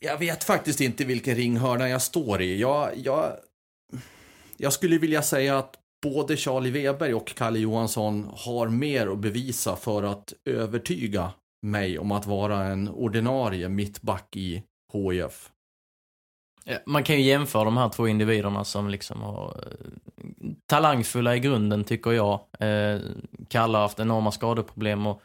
Jag 0.00 0.18
vet 0.18 0.44
faktiskt 0.44 0.80
inte 0.80 1.04
vilken 1.04 1.34
ringhörna 1.34 1.88
jag 1.88 2.02
står 2.02 2.42
i. 2.42 2.60
Jag, 2.60 2.90
jag, 2.96 3.32
jag 4.56 4.72
skulle 4.72 4.98
vilja 4.98 5.22
säga 5.22 5.58
att 5.58 5.76
både 6.02 6.36
Charlie 6.36 6.70
Weber 6.70 7.14
och 7.14 7.34
Kalle 7.34 7.58
Johansson 7.58 8.30
har 8.36 8.68
mer 8.68 9.06
att 9.06 9.18
bevisa 9.18 9.76
för 9.76 10.02
att 10.02 10.32
övertyga 10.44 11.32
mig 11.62 11.98
om 11.98 12.12
att 12.12 12.26
vara 12.26 12.64
en 12.64 12.88
ordinarie 12.88 13.68
mittback 13.68 14.36
i 14.36 14.62
HIF. 14.92 15.50
Man 16.86 17.04
kan 17.04 17.16
ju 17.16 17.22
jämföra 17.22 17.64
de 17.64 17.76
här 17.76 17.88
två 17.88 18.08
individerna 18.08 18.64
som 18.64 18.88
liksom 18.88 19.22
har 19.22 19.64
eh, 19.66 20.50
talangfulla 20.66 21.36
i 21.36 21.40
grunden 21.40 21.84
tycker 21.84 22.12
jag. 22.12 22.40
Eh, 22.58 23.00
Kalle 23.48 23.78
har 23.78 23.82
haft 23.82 24.00
enorma 24.00 24.32
skadeproblem 24.32 25.06
och 25.06 25.22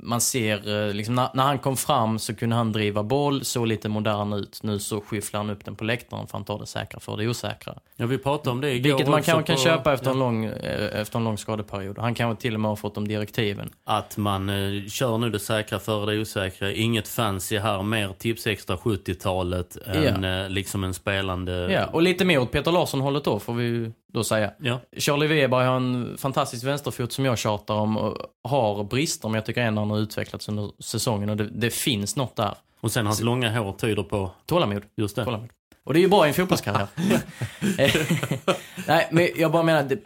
man 0.00 0.20
ser, 0.20 0.86
eh, 0.88 0.94
liksom, 0.94 1.14
när, 1.14 1.28
när 1.34 1.42
han 1.42 1.58
kom 1.58 1.76
fram 1.76 2.18
så 2.18 2.34
kunde 2.34 2.56
han 2.56 2.72
driva 2.72 3.02
boll, 3.02 3.44
så 3.44 3.64
lite 3.64 3.88
modern 3.88 4.32
ut. 4.32 4.60
Nu 4.62 4.78
så 4.78 5.00
skyfflar 5.00 5.40
han 5.40 5.50
upp 5.50 5.64
den 5.64 5.76
på 5.76 5.84
läktaren 5.84 6.26
för 6.26 6.38
han 6.38 6.44
tar 6.44 6.58
det 6.58 6.66
säkra 6.66 7.00
för 7.00 7.16
det 7.16 7.28
osäkra. 7.28 7.74
Ja, 7.96 8.06
vi 8.06 8.18
pratade 8.18 8.50
om 8.50 8.60
det 8.60 8.70
igår 8.70 8.82
Vilket 8.90 9.08
man 9.08 9.22
kan 9.22 9.44
på- 9.44 9.56
köpa 9.56 9.92
efter, 9.92 10.10
en 10.10 10.16
ja, 10.18 10.24
lång, 10.24 10.44
eh, 10.44 11.00
efter 11.00 11.18
en 11.18 11.24
lång 11.24 11.38
skadeperiod. 11.38 11.98
Han 11.98 12.14
kanske 12.14 12.42
till 12.42 12.54
och 12.54 12.60
med 12.60 12.68
har 12.68 12.76
fått 12.76 12.94
de 12.94 13.08
direktiven. 13.08 13.70
Att 13.84 14.16
man 14.16 14.48
eh, 14.48 14.86
kör 14.88 15.18
nu 15.18 15.30
det 15.30 15.38
säkra 15.38 15.78
före 15.78 16.14
det 16.14 16.20
osäkra. 16.20 16.72
Inget 16.72 17.08
fancy 17.08 17.58
här, 17.58 17.82
mer 17.82 18.12
Tipsextra 18.18 18.76
70-talet 18.76 19.76
än 19.86 20.24
eh, 20.24 20.48
liksom 20.50 20.84
en 20.84 20.94
spelande... 20.94 21.72
Ja, 21.72 21.86
och 21.86 22.02
lite 22.02 22.24
mer 22.24 22.38
åt 22.40 22.50
Peter 22.50 22.72
Larsson-hållet 22.72 23.24
då, 23.24 23.38
får 23.38 23.54
vi 23.54 23.92
då 24.14 24.24
säga. 24.24 24.52
Ja. 24.58 24.80
Charlie 24.96 25.26
Weber 25.26 25.56
har 25.56 25.76
en 25.76 26.18
fantastisk 26.18 26.64
vänsterfot 26.64 27.12
som 27.12 27.24
jag 27.24 27.38
tjatar 27.38 27.74
om 27.74 27.96
och 27.96 28.16
har 28.44 28.84
brister, 28.84 29.28
men 29.28 29.34
jag 29.34 29.46
tycker 29.46 29.60
ändå 29.60 29.80
han 29.82 29.90
har 29.90 29.98
utvecklats 29.98 30.48
under 30.48 30.70
säsongen 30.78 31.28
och 31.30 31.36
det, 31.36 31.48
det 31.52 31.70
finns 31.70 32.16
något 32.16 32.36
där. 32.36 32.54
Och 32.80 32.92
sen 32.92 33.06
hans 33.06 33.20
långa 33.20 33.58
hår 33.60 33.72
tyder 33.72 34.02
på 34.02 34.30
Tålamod. 34.46 34.82
just 34.96 35.16
det. 35.16 35.24
Tålamod. 35.24 35.48
Och 35.84 35.94
det 35.94 35.98
är 35.98 36.00
ju 36.00 36.08
bra 36.08 36.26
i 36.26 36.28
en 36.28 36.34
fotbollskarriär. 36.34 36.88
Nej, 38.88 39.08
men 39.10 39.28
jag 39.36 39.52
bara 39.52 39.62
menar, 39.62 39.82
det, 39.82 39.98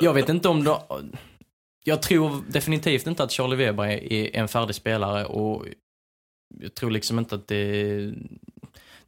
jag 0.00 0.14
vet 0.14 0.28
inte 0.28 0.48
om 0.48 0.64
då, 0.64 1.00
Jag 1.84 2.02
tror 2.02 2.42
definitivt 2.48 3.06
inte 3.06 3.22
att 3.22 3.32
Charlie 3.32 3.56
Weber 3.56 3.84
är, 3.84 4.12
är 4.12 4.36
en 4.36 4.48
färdig 4.48 4.74
spelare 4.74 5.24
och 5.24 5.66
jag 6.60 6.74
tror 6.74 6.90
liksom 6.90 7.18
inte 7.18 7.34
att 7.34 7.48
det... 7.48 8.12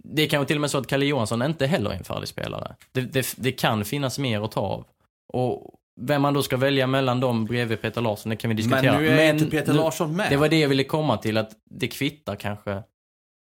Det 0.04 0.22
är 0.22 0.28
kanske 0.28 0.46
till 0.46 0.56
och 0.56 0.60
med 0.60 0.70
så 0.70 0.78
att 0.78 0.86
Kalle 0.86 1.06
Johansson 1.06 1.42
inte 1.42 1.66
heller 1.66 1.90
är 1.90 1.94
en 1.94 2.04
färdig 2.04 2.28
spelare. 2.28 2.76
Det, 2.92 3.00
det, 3.00 3.34
det 3.36 3.52
kan 3.52 3.84
finnas 3.84 4.18
mer 4.18 4.40
att 4.44 4.52
ta 4.52 4.60
av. 4.60 4.86
Och 5.32 5.74
vem 6.00 6.22
man 6.22 6.34
då 6.34 6.42
ska 6.42 6.56
välja 6.56 6.86
mellan 6.86 7.20
dem 7.20 7.44
bredvid 7.44 7.82
Peter 7.82 8.00
Larsson, 8.00 8.30
det 8.30 8.36
kan 8.36 8.48
vi 8.48 8.54
diskutera. 8.54 8.92
Men 8.92 9.02
nu 9.02 9.08
är 9.20 9.32
inte 9.32 9.46
Peter 9.46 9.72
nu- 9.72 9.78
Larsson 9.78 10.16
med. 10.16 10.30
Det 10.30 10.36
var 10.36 10.48
det 10.48 10.60
jag 10.60 10.68
ville 10.68 10.84
komma 10.84 11.16
till, 11.16 11.36
att 11.36 11.50
det 11.70 11.88
kvittar 11.88 12.36
kanske 12.36 12.82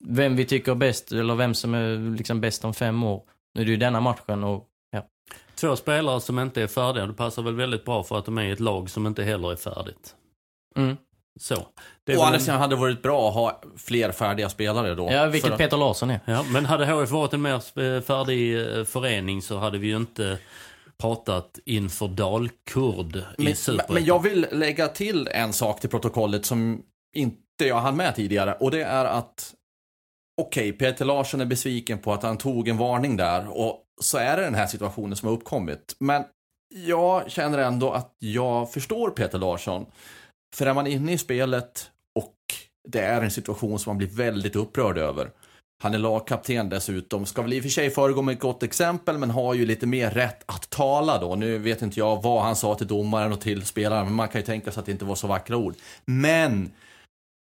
vem 0.05 0.35
vi 0.35 0.45
tycker 0.45 0.71
är 0.71 0.75
bäst, 0.75 1.11
eller 1.11 1.35
vem 1.35 1.53
som 1.53 1.73
är 1.73 2.17
liksom 2.17 2.41
bäst 2.41 2.65
om 2.65 2.73
fem 2.73 3.03
år. 3.03 3.23
Nu 3.55 3.61
är 3.61 3.65
det 3.65 3.71
ju 3.71 3.77
denna 3.77 3.99
matchen 3.99 4.43
och 4.43 4.67
Två 5.55 5.75
spelare 5.75 6.21
som 6.21 6.39
inte 6.39 6.61
är 6.61 6.67
färdiga, 6.67 7.05
det 7.05 7.13
passar 7.13 7.41
väl 7.41 7.55
väldigt 7.55 7.85
bra 7.85 8.03
för 8.03 8.17
att 8.17 8.25
de 8.25 8.37
är 8.37 8.43
i 8.43 8.51
ett 8.51 8.59
lag 8.59 8.89
som 8.89 9.07
inte 9.07 9.23
heller 9.23 9.51
är 9.51 9.55
färdigt. 9.55 10.15
Mm. 10.75 10.97
Så. 11.39 11.67
Det 12.03 12.17
Å 12.17 12.21
andra 12.21 12.35
en- 12.35 12.41
sidan 12.43 12.59
hade 12.59 12.75
det 12.75 12.79
varit 12.79 13.01
bra 13.01 13.27
att 13.29 13.33
ha 13.33 13.61
fler 13.77 14.11
färdiga 14.11 14.49
spelare 14.49 14.95
då. 14.95 15.11
Ja, 15.11 15.25
vilket 15.25 15.49
För 15.49 15.57
Peter 15.57 15.77
Larsson 15.77 16.09
är. 16.09 16.19
Ja, 16.25 16.43
men 16.43 16.65
hade 16.65 16.85
HF 16.85 17.09
varit 17.11 17.33
en 17.33 17.41
mer 17.41 18.01
färdig 18.01 18.77
eh, 18.77 18.83
förening 18.83 19.41
så 19.41 19.57
hade 19.57 19.77
vi 19.77 19.87
ju 19.87 19.95
inte 19.95 20.37
pratat 20.97 21.59
inför 21.65 22.07
Dalkurd 22.07 23.15
i 23.37 23.43
Men, 23.43 23.55
Superettan. 23.55 23.93
men 23.93 24.05
jag 24.05 24.23
vill 24.23 24.47
lägga 24.51 24.87
till 24.87 25.27
en 25.31 25.53
sak 25.53 25.79
till 25.79 25.89
protokollet 25.89 26.45
som 26.45 26.81
inte 27.15 27.37
jag 27.57 27.75
hann 27.79 27.97
med 27.97 28.15
tidigare. 28.15 28.53
Och 28.59 28.71
det 28.71 28.81
är 28.83 29.05
att 29.05 29.53
okej, 30.41 30.71
Peter 30.73 31.05
Larsson 31.05 31.41
är 31.41 31.45
besviken 31.45 31.97
på 31.99 32.13
att 32.13 32.23
han 32.23 32.37
tog 32.37 32.67
en 32.67 32.77
varning 32.77 33.17
där. 33.17 33.47
Och 33.57 33.83
så 34.01 34.17
är 34.17 34.37
det 34.37 34.43
den 34.43 34.55
här 34.55 34.67
situationen 34.67 35.15
som 35.15 35.27
har 35.27 35.35
uppkommit. 35.35 35.95
Men 35.99 36.23
jag 36.85 37.31
känner 37.31 37.57
ändå 37.57 37.91
att 37.91 38.15
jag 38.19 38.71
förstår 38.71 39.09
Peter 39.09 39.37
Larsson. 39.37 39.85
För 40.55 40.65
är 40.65 40.73
man 40.73 40.87
inne 40.87 41.13
i 41.13 41.17
spelet 41.17 41.91
och 42.15 42.35
det 42.87 42.99
är 42.99 43.21
en 43.21 43.31
situation 43.31 43.79
som 43.79 43.89
man 43.89 43.97
blir 43.97 44.07
väldigt 44.07 44.55
upprörd 44.55 44.97
över. 44.97 45.31
Han 45.83 45.93
är 45.93 45.97
lagkapten 45.97 46.69
dessutom. 46.69 47.25
Ska 47.25 47.41
väl 47.41 47.53
i 47.53 47.59
och 47.59 47.63
för 47.63 47.69
sig 47.69 47.89
föregå 47.89 48.21
med 48.21 48.33
ett 48.33 48.39
gott 48.39 48.63
exempel, 48.63 49.17
men 49.17 49.29
har 49.29 49.53
ju 49.53 49.65
lite 49.65 49.87
mer 49.87 50.11
rätt 50.11 50.43
att 50.45 50.69
tala 50.69 51.19
då. 51.19 51.35
Nu 51.35 51.57
vet 51.57 51.81
inte 51.81 51.99
jag 51.99 52.21
vad 52.21 52.43
han 52.43 52.55
sa 52.55 52.75
till 52.75 52.87
domaren 52.87 53.33
och 53.33 53.41
till 53.41 53.65
spelaren, 53.65 54.05
men 54.05 54.13
man 54.13 54.27
kan 54.27 54.41
ju 54.41 54.45
tänka 54.45 54.71
sig 54.71 54.79
att 54.79 54.85
det 54.85 54.91
inte 54.91 55.05
var 55.05 55.15
så 55.15 55.27
vackra 55.27 55.57
ord. 55.57 55.75
Men 56.05 56.71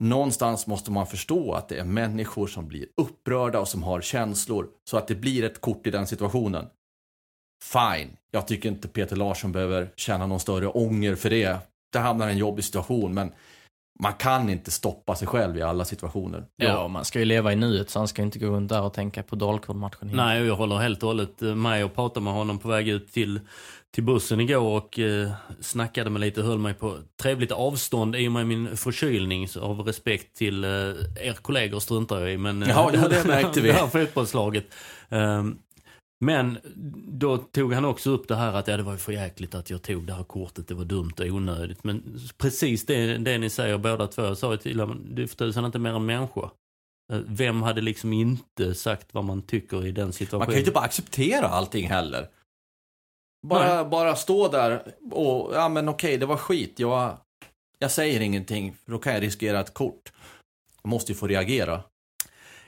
någonstans 0.03 0.67
måste 0.67 0.91
man 0.91 1.07
förstå 1.07 1.53
att 1.53 1.69
det 1.69 1.79
är 1.79 1.83
människor 1.83 2.47
som 2.47 2.67
blir 2.67 2.85
upprörda 3.01 3.59
och 3.59 3.67
som 3.67 3.83
har 3.83 4.01
känslor. 4.01 4.67
Så 4.89 4.97
att 4.97 5.07
det 5.07 5.15
blir 5.15 5.43
ett 5.43 5.61
kort 5.61 5.87
i 5.87 5.91
den 5.91 6.07
situationen. 6.07 6.65
Fine. 7.63 8.17
Jag 8.31 8.47
tycker 8.47 8.69
inte 8.69 8.87
Peter 8.87 9.15
Larsson 9.15 9.51
behöver 9.51 9.91
känna 9.95 10.27
någon 10.27 10.39
större 10.39 10.67
ånger 10.67 11.15
för 11.15 11.29
det. 11.29 11.57
Det 11.93 11.99
hamnar 11.99 12.27
i 12.27 12.31
en 12.31 12.37
jobbig 12.37 12.63
situation, 12.65 13.13
men 13.13 13.31
man 14.03 14.13
kan 14.13 14.49
inte 14.49 14.71
stoppa 14.71 15.15
sig 15.15 15.27
själv 15.27 15.57
i 15.57 15.61
alla 15.61 15.85
situationer. 15.85 16.45
Ja, 16.55 16.87
man 16.87 17.05
ska 17.05 17.19
ju 17.19 17.25
leva 17.25 17.53
i 17.53 17.55
nuet 17.55 17.89
så 17.89 17.99
han 17.99 18.07
ska 18.07 18.21
inte 18.21 18.39
gå 18.39 18.47
runt 18.47 18.69
där 18.69 18.81
och 18.81 18.93
tänka 18.93 19.23
på 19.23 19.35
Dalkurd-matchen. 19.35 20.11
Nej, 20.13 20.45
jag 20.45 20.55
håller 20.55 20.77
helt 20.77 21.03
och 21.03 21.07
hållet 21.07 21.41
med 21.41 21.85
och 21.85 21.95
pratade 21.95 22.23
med 22.23 22.33
honom 22.33 22.59
på 22.59 22.67
väg 22.67 22.87
ut 22.87 23.13
till, 23.13 23.39
till 23.93 24.03
bussen 24.03 24.39
igår 24.39 24.77
och 24.77 24.99
eh, 24.99 25.31
snackade 25.61 26.09
med 26.09 26.19
lite, 26.19 26.41
höll 26.41 26.59
mig 26.59 26.73
på 26.73 26.97
trevligt 27.21 27.51
avstånd 27.51 28.15
i 28.15 28.27
och 28.27 28.31
med 28.31 28.47
min 28.47 28.77
förkylning 28.77 29.47
av 29.61 29.79
respekt 29.79 30.37
till 30.37 30.63
eh, 30.63 30.69
er 30.69 31.41
kollegor 31.41 31.79
struntar 31.79 32.19
jag 32.19 32.33
i. 32.33 32.37
Men, 32.37 32.61
Ja, 32.61 32.89
det 32.91 33.23
märkte 33.27 33.61
vi. 33.61 33.67
Det 33.67 33.73
här 33.73 33.87
fotbollslaget. 33.87 34.65
Ehm, 35.09 35.57
men 36.19 36.57
då 37.07 37.37
tog 37.37 37.73
han 37.73 37.85
också 37.85 38.09
upp 38.09 38.27
det 38.27 38.35
här 38.35 38.53
att 38.53 38.67
ja, 38.67 38.77
det 38.77 38.83
var 38.83 38.91
ju 38.91 38.97
för 38.97 39.11
jäkligt 39.11 39.55
att 39.55 39.69
jag 39.69 39.81
tog 39.81 40.07
det 40.07 40.13
här 40.13 40.23
kortet, 40.23 40.67
det 40.67 40.73
var 40.73 40.85
dumt 40.85 41.13
och 41.19 41.25
onödigt. 41.25 41.83
Men 41.83 42.19
precis 42.37 42.85
det, 42.85 43.17
det 43.17 43.37
ni 43.37 43.49
säger 43.49 43.77
båda 43.77 44.07
två, 44.07 44.21
jag 44.21 44.37
sa 44.37 44.51
ju 44.51 44.57
till 44.57 44.79
honom, 44.79 45.05
du 45.15 45.23
är 45.23 45.27
för 45.27 45.35
tusan 45.35 45.65
inte 45.65 45.79
mer 45.79 45.93
än 45.93 46.05
människa. 46.05 46.49
Eh, 47.13 47.19
Vem 47.27 47.61
hade 47.61 47.81
liksom 47.81 48.13
inte 48.13 48.75
sagt 48.75 49.13
vad 49.13 49.23
man 49.23 49.41
tycker 49.41 49.85
i 49.85 49.91
den 49.91 50.05
Man 50.05 50.13
situationen? 50.13 50.45
kan 50.45 50.53
ju 50.53 50.59
inte 50.59 50.71
bara 50.71 50.85
acceptera 50.85 51.47
allting 51.47 51.87
heller. 51.89 52.29
Bara, 53.47 53.85
bara 53.85 54.15
stå 54.15 54.47
där 54.47 54.93
och, 55.11 55.55
ja 55.55 55.69
men 55.69 55.89
okej, 55.89 56.17
det 56.17 56.25
var 56.25 56.37
skit. 56.37 56.79
Jag, 56.79 57.17
jag 57.79 57.91
säger 57.91 58.19
ingenting, 58.21 58.73
för 58.85 58.91
då 58.91 58.97
kan 58.99 59.13
jag 59.13 59.23
riskera 59.23 59.59
ett 59.59 59.73
kort. 59.73 60.11
Jag 60.83 60.89
måste 60.89 61.11
ju 61.11 61.17
få 61.17 61.27
reagera. 61.27 61.83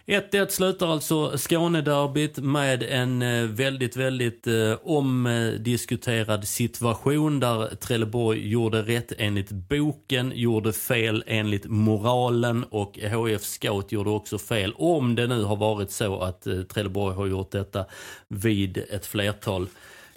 1-1 0.06 0.48
slutar 0.50 0.88
alltså 0.88 1.38
Skånederbyt 1.38 2.38
med 2.38 2.84
en 2.84 3.22
eh, 3.22 3.44
väldigt, 3.44 3.96
väldigt 3.96 4.48
eh, 4.48 4.78
omdiskuterad 4.84 6.48
situation 6.48 7.40
där 7.40 7.76
Trelleborg 7.76 8.50
gjorde 8.50 8.82
rätt 8.82 9.12
enligt 9.18 9.52
boken, 9.52 10.32
gjorde 10.36 10.74
fel 10.74 11.24
enligt 11.28 11.66
moralen 11.66 12.64
och 12.64 12.98
HF 12.98 13.44
Scout 13.44 13.92
gjorde 13.92 14.10
också 14.10 14.38
fel. 14.38 14.74
Om 14.78 15.16
det 15.16 15.28
nu 15.28 15.44
har 15.44 15.56
varit 15.56 15.92
så 15.92 16.22
att 16.22 16.48
eh, 16.48 16.62
Trelleborg 16.62 17.16
har 17.16 17.28
gjort 17.28 17.52
detta 17.52 17.86
vid 18.28 18.78
ett 18.78 19.06
flertal 19.06 19.68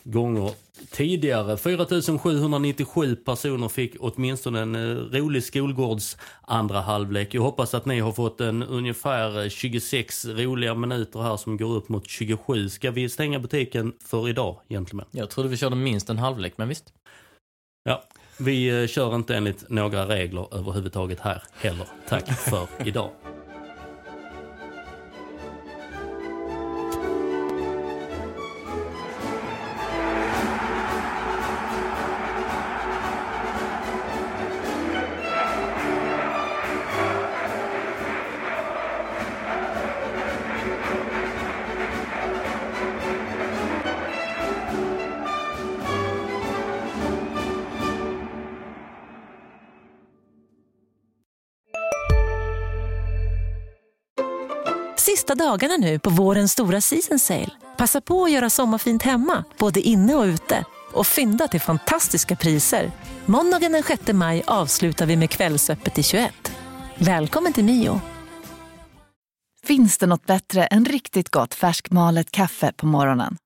gånger 0.04 0.52
tidigare. 0.90 1.56
4797 1.56 3.16
personer 3.16 3.68
fick 3.68 3.96
åtminstone 4.00 4.60
en 4.60 4.74
eh, 4.74 4.80
rolig 4.96 5.44
skolgårds 5.44 6.16
andra 6.42 6.80
halvlek. 6.80 7.34
Jag 7.34 7.42
hoppas 7.42 7.74
att 7.74 7.86
ni 7.86 8.00
har 8.00 8.12
fått 8.12 8.40
en 8.40 8.62
ungefär 8.62 9.42
eh, 9.42 9.48
26 9.48 10.24
roliga 10.24 10.74
minuter 10.74 11.22
här 11.22 11.36
som 11.36 11.56
går 11.56 11.74
upp 11.74 11.88
mot 11.88 12.08
27. 12.08 12.68
Ska 12.68 12.90
vi 12.90 13.08
stänga 13.08 13.38
butiken 13.38 13.92
för 14.04 14.28
idag, 14.28 14.60
gentlemen? 14.68 15.06
Jag 15.10 15.30
trodde 15.30 15.48
vi 15.48 15.56
körde 15.56 15.76
minst 15.76 16.10
en 16.10 16.18
halvlek, 16.18 16.52
men 16.56 16.68
visst. 16.68 16.92
Ja, 17.84 18.02
vi 18.38 18.82
eh, 18.82 18.86
kör 18.86 19.14
inte 19.14 19.36
enligt 19.36 19.70
några 19.70 20.08
regler 20.08 20.54
överhuvudtaget 20.54 21.20
här 21.20 21.42
heller. 21.54 21.86
Tack 22.08 22.38
för 22.38 22.68
idag. 22.84 23.10
Sista 55.24 55.34
dagarna 55.34 55.76
nu 55.76 55.98
på 55.98 56.10
vårens 56.10 56.52
stora 56.52 56.80
season 56.80 57.18
sale. 57.18 57.50
Passa 57.76 58.00
på 58.00 58.24
att 58.24 58.30
göra 58.30 58.50
sommarfint 58.50 59.02
hemma, 59.02 59.44
både 59.58 59.80
inne 59.80 60.14
och 60.14 60.24
ute. 60.24 60.64
Och 60.92 61.06
fynda 61.06 61.48
till 61.48 61.60
fantastiska 61.60 62.36
priser. 62.36 62.90
Måndagen 63.26 63.72
den 63.72 63.82
6 63.82 64.12
maj 64.12 64.42
avslutar 64.46 65.06
vi 65.06 65.16
med 65.16 65.30
Kvällsöppet 65.30 65.98
i 65.98 66.02
21. 66.02 66.52
Välkommen 66.98 67.52
till 67.52 67.64
Mio. 67.64 68.00
Finns 69.62 69.98
det 69.98 70.06
något 70.06 70.26
bättre 70.26 70.66
än 70.66 70.84
riktigt 70.84 71.30
gott 71.30 71.54
färskmalet 71.54 72.30
kaffe 72.30 72.72
på 72.76 72.86
morgonen? 72.86 73.36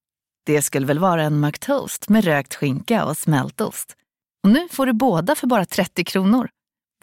Det 0.46 0.62
skulle 0.62 0.86
väl 0.86 0.98
vara 0.98 1.22
en 1.22 1.40
McToast 1.40 2.08
med 2.08 2.24
rökt 2.24 2.54
skinka 2.54 3.04
och 3.04 3.18
smältost. 3.18 3.96
Och 4.44 4.50
nu 4.50 4.68
får 4.70 4.86
du 4.86 4.92
båda 4.92 5.34
för 5.34 5.46
bara 5.46 5.64
30 5.64 6.04
kronor. 6.04 6.48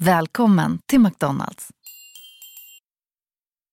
Välkommen 0.02 0.80
till 0.88 1.00
McDonalds. 1.00 1.70